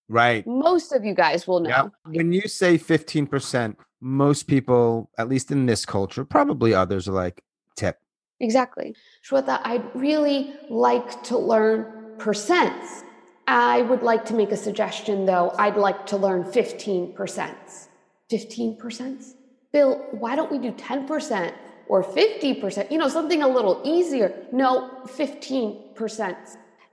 Right. 0.08 0.46
Most 0.46 0.92
of 0.92 1.04
you 1.04 1.14
guys 1.14 1.46
will 1.46 1.60
know. 1.60 1.70
Yep. 1.70 1.92
When 2.04 2.32
you 2.32 2.42
say 2.42 2.78
15%, 2.78 3.76
most 4.00 4.46
people, 4.46 5.10
at 5.18 5.28
least 5.28 5.50
in 5.50 5.66
this 5.66 5.84
culture, 5.84 6.24
probably 6.24 6.74
others 6.74 7.08
are 7.08 7.12
like, 7.12 7.42
tip. 7.76 7.98
Exactly. 8.40 8.94
Shweta, 9.28 9.60
I'd 9.64 9.84
really 9.94 10.54
like 10.68 11.22
to 11.24 11.38
learn 11.38 12.16
percents. 12.18 13.02
I 13.46 13.82
would 13.82 14.02
like 14.02 14.24
to 14.26 14.34
make 14.34 14.52
a 14.52 14.56
suggestion 14.56 15.24
though. 15.24 15.54
I'd 15.58 15.76
like 15.76 16.06
to 16.06 16.16
learn 16.16 16.44
15%. 16.44 17.87
15%? 18.30 19.34
Bill, 19.72 20.06
why 20.12 20.36
don't 20.36 20.50
we 20.50 20.58
do 20.58 20.72
10% 20.72 21.52
or 21.88 22.02
50%? 22.02 22.90
You 22.90 22.98
know, 22.98 23.08
something 23.08 23.42
a 23.42 23.48
little 23.48 23.80
easier. 23.84 24.46
No, 24.52 25.02
15%. 25.06 26.36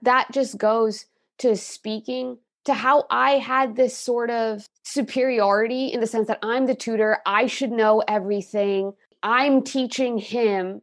That 0.02 0.28
just 0.32 0.58
goes 0.58 1.06
to 1.40 1.56
speaking 1.56 2.38
to 2.66 2.74
how 2.74 3.06
I 3.10 3.34
had 3.34 3.76
this 3.76 3.98
sort 3.98 4.30
of 4.30 4.68
superiority 4.84 5.88
in 5.88 6.00
the 6.00 6.08
sense 6.08 6.28
that 6.28 6.40
I'm 6.42 6.66
the 6.66 6.76
tutor, 6.76 7.20
I 7.26 7.48
should 7.48 7.72
know 7.72 8.04
everything, 8.08 8.94
I'm 9.22 9.62
teaching 9.62 10.18
him. 10.18 10.82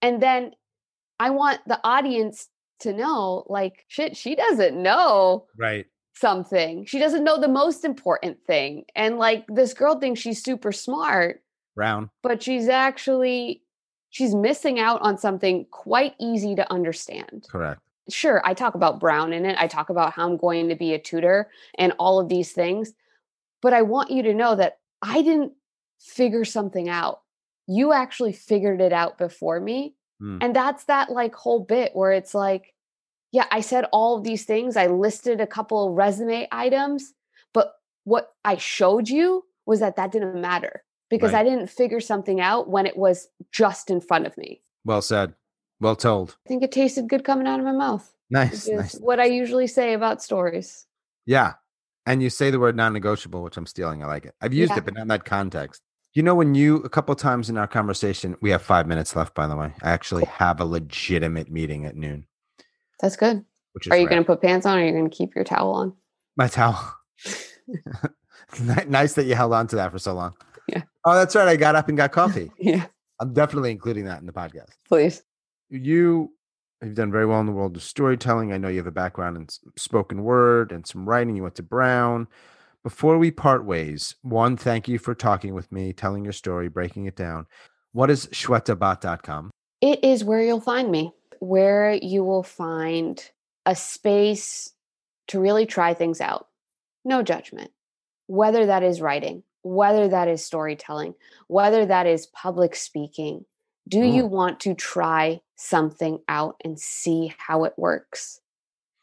And 0.00 0.22
then 0.22 0.52
I 1.20 1.30
want 1.30 1.60
the 1.66 1.80
audience 1.84 2.48
to 2.80 2.92
know 2.92 3.44
like, 3.48 3.84
shit, 3.88 4.16
she 4.16 4.34
doesn't 4.36 4.80
know. 4.80 5.46
Right. 5.56 5.86
Something. 6.20 6.84
She 6.84 6.98
doesn't 6.98 7.24
know 7.24 7.40
the 7.40 7.48
most 7.48 7.84
important 7.84 8.38
thing. 8.46 8.84
And 8.96 9.18
like 9.18 9.44
this 9.48 9.74
girl 9.74 9.98
thinks 9.98 10.20
she's 10.20 10.42
super 10.42 10.72
smart. 10.72 11.42
Brown. 11.76 12.10
But 12.22 12.42
she's 12.42 12.68
actually 12.68 13.62
she's 14.10 14.34
missing 14.34 14.80
out 14.80 15.00
on 15.02 15.18
something 15.18 15.66
quite 15.70 16.14
easy 16.18 16.54
to 16.56 16.72
understand. 16.72 17.46
Correct 17.50 17.80
sure, 18.08 18.42
I 18.44 18.54
talk 18.54 18.74
about 18.74 19.00
Brown 19.00 19.32
in 19.32 19.44
it. 19.44 19.56
I 19.58 19.66
talk 19.66 19.90
about 19.90 20.12
how 20.12 20.28
I'm 20.28 20.36
going 20.36 20.68
to 20.68 20.74
be 20.74 20.94
a 20.94 20.98
tutor 20.98 21.50
and 21.76 21.92
all 21.98 22.20
of 22.20 22.28
these 22.28 22.52
things. 22.52 22.92
But 23.60 23.72
I 23.72 23.82
want 23.82 24.10
you 24.10 24.22
to 24.24 24.34
know 24.34 24.54
that 24.56 24.78
I 25.02 25.22
didn't 25.22 25.52
figure 26.00 26.44
something 26.44 26.88
out. 26.88 27.20
You 27.66 27.92
actually 27.92 28.32
figured 28.32 28.80
it 28.80 28.92
out 28.92 29.18
before 29.18 29.60
me. 29.60 29.94
Mm. 30.22 30.38
And 30.42 30.56
that's 30.56 30.84
that 30.84 31.10
like 31.10 31.34
whole 31.34 31.60
bit 31.60 31.94
where 31.94 32.12
it's 32.12 32.34
like, 32.34 32.74
yeah, 33.32 33.46
I 33.50 33.60
said 33.60 33.84
all 33.92 34.16
of 34.16 34.24
these 34.24 34.44
things. 34.44 34.76
I 34.76 34.86
listed 34.86 35.40
a 35.40 35.46
couple 35.46 35.92
resume 35.92 36.48
items, 36.50 37.12
but 37.52 37.74
what 38.04 38.32
I 38.44 38.56
showed 38.56 39.08
you 39.08 39.44
was 39.66 39.80
that 39.80 39.96
that 39.96 40.12
didn't 40.12 40.40
matter 40.40 40.82
because 41.10 41.32
right. 41.32 41.40
I 41.40 41.44
didn't 41.44 41.68
figure 41.68 42.00
something 42.00 42.40
out 42.40 42.68
when 42.68 42.86
it 42.86 42.96
was 42.96 43.28
just 43.52 43.90
in 43.90 44.00
front 44.00 44.26
of 44.26 44.36
me. 44.38 44.62
Well 44.84 45.02
said. 45.02 45.34
Well 45.80 45.96
told. 45.96 46.36
I 46.46 46.48
think 46.48 46.62
it 46.62 46.72
tasted 46.72 47.08
good 47.08 47.24
coming 47.24 47.46
out 47.46 47.60
of 47.60 47.66
my 47.66 47.72
mouth. 47.72 48.12
Nice. 48.30 48.68
nice. 48.68 48.94
What 48.94 49.20
I 49.20 49.26
usually 49.26 49.66
say 49.66 49.92
about 49.92 50.22
stories. 50.22 50.86
Yeah. 51.26 51.54
And 52.06 52.22
you 52.22 52.30
say 52.30 52.50
the 52.50 52.58
word 52.58 52.76
non 52.76 52.94
negotiable, 52.94 53.42
which 53.42 53.56
I'm 53.56 53.66
stealing. 53.66 54.02
I 54.02 54.06
like 54.06 54.24
it. 54.24 54.34
I've 54.40 54.54
used 54.54 54.72
yeah. 54.72 54.78
it, 54.78 54.84
but 54.84 54.94
not 54.94 55.02
in 55.02 55.08
that 55.08 55.24
context. 55.24 55.82
You 56.14 56.22
know, 56.22 56.34
when 56.34 56.54
you, 56.54 56.76
a 56.76 56.88
couple 56.88 57.14
times 57.14 57.50
in 57.50 57.58
our 57.58 57.66
conversation, 57.66 58.36
we 58.40 58.50
have 58.50 58.62
five 58.62 58.86
minutes 58.86 59.14
left, 59.14 59.34
by 59.34 59.46
the 59.46 59.54
way. 59.54 59.74
I 59.82 59.90
actually 59.90 60.24
have 60.24 60.58
a 60.58 60.64
legitimate 60.64 61.50
meeting 61.50 61.84
at 61.84 61.96
noon. 61.96 62.26
That's 63.00 63.16
good. 63.16 63.44
Are 63.90 63.96
you 63.96 64.08
going 64.08 64.22
to 64.22 64.26
put 64.26 64.42
pants 64.42 64.66
on 64.66 64.78
or 64.78 64.82
are 64.82 64.84
you 64.84 64.92
going 64.92 65.08
to 65.08 65.16
keep 65.16 65.34
your 65.34 65.44
towel 65.44 65.72
on? 65.72 65.92
My 66.36 66.48
towel. 66.48 66.96
nice 68.88 69.14
that 69.14 69.26
you 69.26 69.34
held 69.34 69.52
on 69.52 69.66
to 69.68 69.76
that 69.76 69.92
for 69.92 69.98
so 69.98 70.14
long. 70.14 70.34
Yeah. 70.68 70.82
Oh, 71.04 71.14
that's 71.14 71.36
right. 71.36 71.48
I 71.48 71.56
got 71.56 71.76
up 71.76 71.88
and 71.88 71.96
got 71.96 72.12
coffee. 72.12 72.50
yeah. 72.58 72.86
I'm 73.20 73.32
definitely 73.32 73.70
including 73.70 74.04
that 74.06 74.20
in 74.20 74.26
the 74.26 74.32
podcast. 74.32 74.70
Please 74.86 75.22
you 75.70 76.32
have 76.82 76.94
done 76.94 77.10
very 77.10 77.26
well 77.26 77.40
in 77.40 77.46
the 77.46 77.52
world 77.52 77.76
of 77.76 77.82
storytelling. 77.82 78.52
I 78.52 78.58
know 78.58 78.68
you 78.68 78.78
have 78.78 78.86
a 78.86 78.92
background 78.92 79.36
in 79.36 79.48
spoken 79.76 80.22
word 80.22 80.72
and 80.72 80.86
some 80.86 81.08
writing. 81.08 81.36
You 81.36 81.42
went 81.42 81.56
to 81.56 81.62
Brown. 81.62 82.28
Before 82.84 83.18
we 83.18 83.30
part 83.30 83.64
ways, 83.64 84.14
one, 84.22 84.56
thank 84.56 84.88
you 84.88 84.98
for 84.98 85.14
talking 85.14 85.54
with 85.54 85.70
me, 85.72 85.92
telling 85.92 86.24
your 86.24 86.32
story, 86.32 86.68
breaking 86.68 87.06
it 87.06 87.16
down. 87.16 87.46
What 87.92 88.10
is 88.10 88.26
shwetabhatt.com? 88.28 89.50
It 89.80 90.02
is 90.04 90.24
where 90.24 90.42
you'll 90.42 90.60
find 90.60 90.90
me, 90.90 91.12
where 91.40 91.92
you 91.92 92.24
will 92.24 92.42
find 92.42 93.30
a 93.66 93.74
space 93.74 94.72
to 95.28 95.40
really 95.40 95.66
try 95.66 95.94
things 95.94 96.20
out. 96.20 96.48
No 97.04 97.22
judgment. 97.22 97.70
Whether 98.26 98.66
that 98.66 98.82
is 98.82 99.00
writing, 99.00 99.42
whether 99.62 100.08
that 100.08 100.28
is 100.28 100.44
storytelling, 100.44 101.14
whether 101.46 101.86
that 101.86 102.06
is 102.06 102.26
public 102.26 102.74
speaking, 102.74 103.44
do 103.86 104.00
mm. 104.00 104.14
you 104.14 104.26
want 104.26 104.60
to 104.60 104.74
try 104.74 105.40
something 105.56 106.20
out 106.28 106.56
and 106.64 106.78
see 106.78 107.34
how 107.38 107.64
it 107.64 107.74
works? 107.76 108.40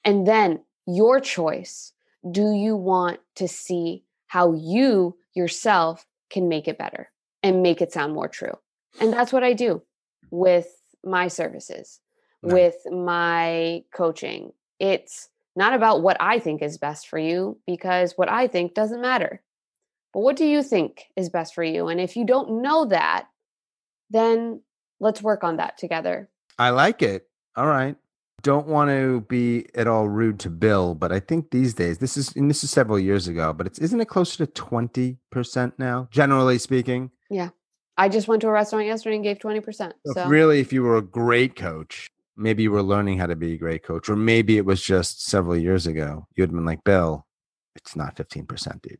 And 0.03 0.27
then 0.27 0.61
your 0.85 1.19
choice 1.19 1.93
do 2.31 2.53
you 2.53 2.75
want 2.75 3.19
to 3.35 3.47
see 3.47 4.03
how 4.27 4.53
you 4.53 5.17
yourself 5.33 6.05
can 6.29 6.49
make 6.49 6.67
it 6.67 6.77
better 6.77 7.11
and 7.43 7.61
make 7.61 7.81
it 7.81 7.91
sound 7.91 8.13
more 8.13 8.27
true? 8.27 8.57
And 8.99 9.13
that's 9.13 9.31
what 9.31 9.43
I 9.43 9.53
do 9.53 9.83
with 10.31 10.67
my 11.03 11.27
services, 11.27 11.99
nice. 12.45 12.53
with 12.53 12.93
my 12.93 13.83
coaching. 13.93 14.51
It's 14.79 15.29
not 15.55 15.73
about 15.73 16.01
what 16.01 16.17
I 16.19 16.39
think 16.39 16.61
is 16.61 16.77
best 16.77 17.07
for 17.07 17.17
you 17.17 17.57
because 17.65 18.13
what 18.15 18.29
I 18.29 18.47
think 18.47 18.73
doesn't 18.73 19.01
matter. 19.01 19.41
But 20.13 20.21
what 20.21 20.35
do 20.35 20.45
you 20.45 20.63
think 20.63 21.05
is 21.15 21.29
best 21.29 21.53
for 21.53 21.63
you? 21.63 21.87
And 21.87 21.99
if 21.99 22.15
you 22.15 22.25
don't 22.25 22.61
know 22.61 22.85
that, 22.85 23.27
then 24.09 24.61
let's 24.99 25.21
work 25.21 25.43
on 25.43 25.57
that 25.57 25.77
together. 25.77 26.29
I 26.57 26.69
like 26.69 27.01
it. 27.01 27.27
All 27.55 27.67
right. 27.67 27.95
Don't 28.41 28.67
want 28.67 28.89
to 28.91 29.21
be 29.21 29.65
at 29.75 29.87
all 29.87 30.07
rude 30.07 30.39
to 30.41 30.49
Bill, 30.49 30.93
but 30.93 31.11
I 31.11 31.19
think 31.19 31.51
these 31.51 31.73
days 31.73 31.97
this 31.97 32.15
is 32.15 32.35
and 32.35 32.49
this 32.49 32.63
is 32.63 32.69
several 32.69 32.99
years 32.99 33.27
ago, 33.27 33.53
but 33.53 33.65
it's 33.65 33.79
isn't 33.79 33.99
it 33.99 34.07
closer 34.07 34.45
to 34.45 34.47
twenty 34.47 35.17
percent 35.31 35.73
now, 35.79 36.07
generally 36.11 36.59
speaking? 36.59 37.11
Yeah. 37.29 37.49
I 37.97 38.09
just 38.09 38.27
went 38.27 38.41
to 38.41 38.49
a 38.49 38.51
restaurant 38.51 38.85
yesterday 38.85 39.15
and 39.15 39.23
gave 39.23 39.39
20%. 39.39 39.63
So, 39.73 39.91
if 40.05 40.29
really, 40.29 40.59
if 40.59 40.73
you 40.73 40.83
were 40.83 40.97
a 40.97 41.01
great 41.01 41.55
coach, 41.55 42.09
maybe 42.37 42.63
you 42.63 42.71
were 42.71 42.83
learning 42.83 43.17
how 43.17 43.27
to 43.27 43.35
be 43.35 43.53
a 43.53 43.57
great 43.57 43.83
coach, 43.83 44.09
or 44.09 44.15
maybe 44.15 44.57
it 44.57 44.65
was 44.65 44.81
just 44.81 45.25
several 45.25 45.57
years 45.57 45.87
ago. 45.87 46.27
You'd 46.35 46.51
been 46.51 46.65
like, 46.65 46.83
Bill, 46.83 47.25
it's 47.75 47.95
not 47.95 48.15
15%, 48.15 48.81
dude. 48.81 48.97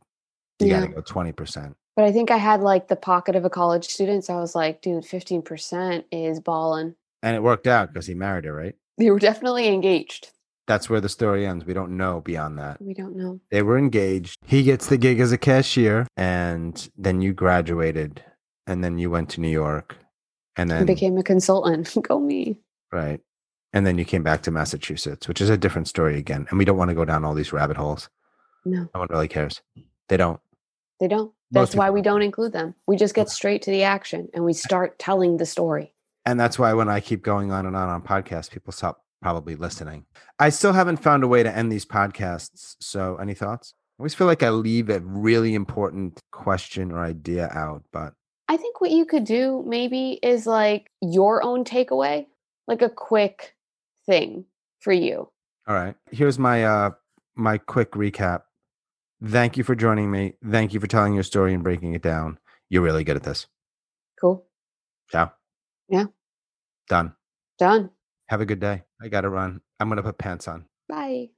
You 0.60 0.68
yeah. 0.68 0.80
got 0.80 0.86
to 0.86 0.92
go 0.92 1.02
20%. 1.02 1.74
But 1.96 2.04
I 2.04 2.12
think 2.12 2.30
I 2.30 2.36
had 2.36 2.60
like 2.60 2.88
the 2.88 2.96
pocket 2.96 3.36
of 3.36 3.44
a 3.44 3.50
college 3.50 3.86
student. 3.86 4.24
So 4.24 4.36
I 4.36 4.40
was 4.40 4.54
like, 4.54 4.82
dude, 4.82 5.04
15% 5.04 6.04
is 6.12 6.40
balling. 6.40 6.94
And 7.22 7.34
it 7.34 7.42
worked 7.42 7.66
out 7.66 7.92
because 7.92 8.06
he 8.06 8.14
married 8.14 8.44
her, 8.44 8.54
right? 8.54 8.74
They 8.98 9.10
were 9.10 9.18
definitely 9.18 9.68
engaged. 9.68 10.30
That's 10.66 10.90
where 10.90 11.00
the 11.00 11.08
story 11.08 11.46
ends. 11.46 11.64
We 11.64 11.74
don't 11.74 11.96
know 11.96 12.20
beyond 12.20 12.58
that. 12.58 12.82
We 12.82 12.92
don't 12.92 13.16
know. 13.16 13.40
They 13.50 13.62
were 13.62 13.78
engaged. 13.78 14.36
He 14.44 14.62
gets 14.62 14.88
the 14.88 14.98
gig 14.98 15.20
as 15.20 15.32
a 15.32 15.38
cashier, 15.38 16.06
and 16.16 16.88
then 16.96 17.22
you 17.22 17.32
graduated, 17.32 18.22
and 18.66 18.82
then 18.82 18.98
you 18.98 19.08
went 19.08 19.30
to 19.30 19.40
New 19.40 19.48
York, 19.48 19.96
and 20.56 20.68
then 20.68 20.84
became 20.84 21.16
a 21.18 21.22
consultant. 21.22 21.96
Go 22.08 22.18
me. 22.18 22.58
Right. 22.92 23.20
And 23.76 23.86
then 23.86 23.98
you 23.98 24.06
came 24.06 24.22
back 24.22 24.40
to 24.44 24.50
Massachusetts, 24.50 25.28
which 25.28 25.42
is 25.42 25.50
a 25.50 25.58
different 25.58 25.86
story 25.86 26.16
again. 26.16 26.46
And 26.48 26.58
we 26.58 26.64
don't 26.64 26.78
want 26.78 26.88
to 26.88 26.94
go 26.94 27.04
down 27.04 27.26
all 27.26 27.34
these 27.34 27.52
rabbit 27.52 27.76
holes. 27.76 28.08
No. 28.64 28.88
No 28.94 29.00
one 29.00 29.08
really 29.10 29.28
cares. 29.28 29.60
They 30.08 30.16
don't. 30.16 30.40
They 30.98 31.08
don't. 31.08 31.30
That's 31.50 31.74
why 31.74 31.90
we 31.90 32.00
don't 32.00 32.22
include 32.22 32.54
them. 32.54 32.74
We 32.86 32.96
just 32.96 33.14
get 33.14 33.28
straight 33.28 33.60
to 33.62 33.70
the 33.70 33.82
action 33.82 34.30
and 34.32 34.46
we 34.46 34.54
start 34.54 34.98
telling 34.98 35.36
the 35.36 35.44
story. 35.44 35.92
And 36.24 36.40
that's 36.40 36.58
why 36.58 36.72
when 36.72 36.88
I 36.88 37.00
keep 37.00 37.22
going 37.22 37.52
on 37.52 37.66
and 37.66 37.76
on 37.76 37.90
on 37.90 38.00
podcasts, 38.00 38.50
people 38.50 38.72
stop 38.72 39.04
probably 39.20 39.56
listening. 39.56 40.06
I 40.38 40.48
still 40.48 40.72
haven't 40.72 40.96
found 40.96 41.22
a 41.22 41.28
way 41.28 41.42
to 41.42 41.54
end 41.54 41.70
these 41.70 41.84
podcasts. 41.84 42.76
So, 42.80 43.16
any 43.16 43.34
thoughts? 43.34 43.74
I 43.76 44.00
always 44.00 44.14
feel 44.14 44.26
like 44.26 44.42
I 44.42 44.48
leave 44.48 44.88
a 44.88 45.00
really 45.00 45.54
important 45.54 46.22
question 46.32 46.92
or 46.92 47.04
idea 47.04 47.50
out, 47.52 47.82
but 47.92 48.14
I 48.48 48.56
think 48.56 48.80
what 48.80 48.90
you 48.90 49.04
could 49.04 49.24
do 49.24 49.62
maybe 49.66 50.18
is 50.22 50.46
like 50.46 50.90
your 51.02 51.42
own 51.42 51.64
takeaway, 51.64 52.24
like 52.66 52.80
a 52.80 52.88
quick 52.88 53.52
thing 54.06 54.44
for 54.80 54.92
you. 54.92 55.30
All 55.68 55.74
right. 55.74 55.94
Here's 56.10 56.38
my 56.38 56.64
uh 56.64 56.90
my 57.34 57.58
quick 57.58 57.92
recap. 57.92 58.42
Thank 59.24 59.56
you 59.56 59.64
for 59.64 59.74
joining 59.74 60.10
me. 60.10 60.34
Thank 60.48 60.74
you 60.74 60.80
for 60.80 60.86
telling 60.86 61.14
your 61.14 61.22
story 61.22 61.54
and 61.54 61.62
breaking 61.62 61.94
it 61.94 62.02
down. 62.02 62.38
You're 62.68 62.82
really 62.82 63.04
good 63.04 63.16
at 63.16 63.22
this. 63.22 63.46
Cool. 64.20 64.46
Ciao. 65.10 65.32
Yeah. 65.88 66.06
Done. 66.88 67.14
Done. 67.58 67.90
Have 68.28 68.40
a 68.40 68.46
good 68.46 68.60
day. 68.60 68.82
I 69.00 69.08
got 69.08 69.22
to 69.22 69.28
run. 69.28 69.60
I'm 69.80 69.88
going 69.88 69.96
to 69.96 70.02
put 70.02 70.18
pants 70.18 70.48
on. 70.48 70.66
Bye. 70.88 71.30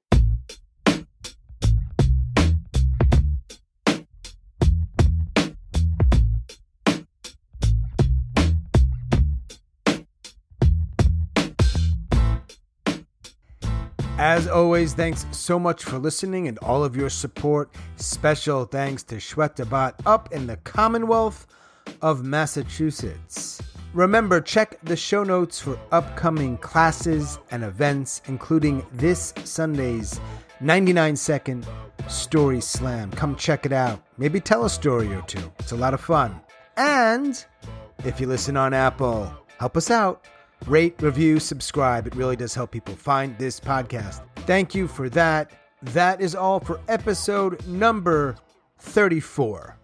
As 14.28 14.46
always, 14.46 14.92
thanks 14.92 15.24
so 15.30 15.58
much 15.58 15.84
for 15.84 15.96
listening 15.96 16.48
and 16.48 16.58
all 16.58 16.84
of 16.84 16.94
your 16.94 17.08
support. 17.08 17.74
Special 17.96 18.66
thanks 18.66 19.02
to 19.04 19.14
Shweta 19.14 19.94
up 20.04 20.32
in 20.32 20.46
the 20.46 20.58
Commonwealth 20.58 21.46
of 22.02 22.24
Massachusetts. 22.24 23.62
Remember, 23.94 24.42
check 24.42 24.78
the 24.82 24.98
show 24.98 25.24
notes 25.24 25.58
for 25.58 25.80
upcoming 25.92 26.58
classes 26.58 27.38
and 27.50 27.64
events, 27.64 28.20
including 28.26 28.84
this 28.92 29.32
Sunday's 29.44 30.20
99 30.60 31.16
second 31.16 31.66
story 32.06 32.60
slam. 32.60 33.10
Come 33.12 33.34
check 33.34 33.64
it 33.64 33.72
out. 33.72 33.98
Maybe 34.18 34.40
tell 34.40 34.66
a 34.66 34.70
story 34.70 35.10
or 35.14 35.22
two. 35.22 35.50
It's 35.58 35.72
a 35.72 35.76
lot 35.76 35.94
of 35.94 36.02
fun. 36.02 36.38
And 36.76 37.42
if 38.04 38.20
you 38.20 38.26
listen 38.26 38.58
on 38.58 38.74
Apple, 38.74 39.32
help 39.58 39.74
us 39.78 39.90
out 39.90 40.26
Rate, 40.66 41.01
review, 41.01 41.40
subscribe. 41.40 42.07
It 42.07 42.14
really 42.14 42.37
does 42.37 42.55
help 42.55 42.71
people 42.71 42.94
find 42.94 43.37
this 43.38 43.59
podcast. 43.61 44.23
Thank 44.38 44.75
you 44.75 44.88
for 44.88 45.09
that. 45.11 45.51
That 45.83 46.21
is 46.21 46.35
all 46.35 46.61
for 46.61 46.81
episode 46.88 47.66
number 47.66 48.37
34. 48.79 49.77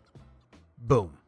Boom. 0.79 1.24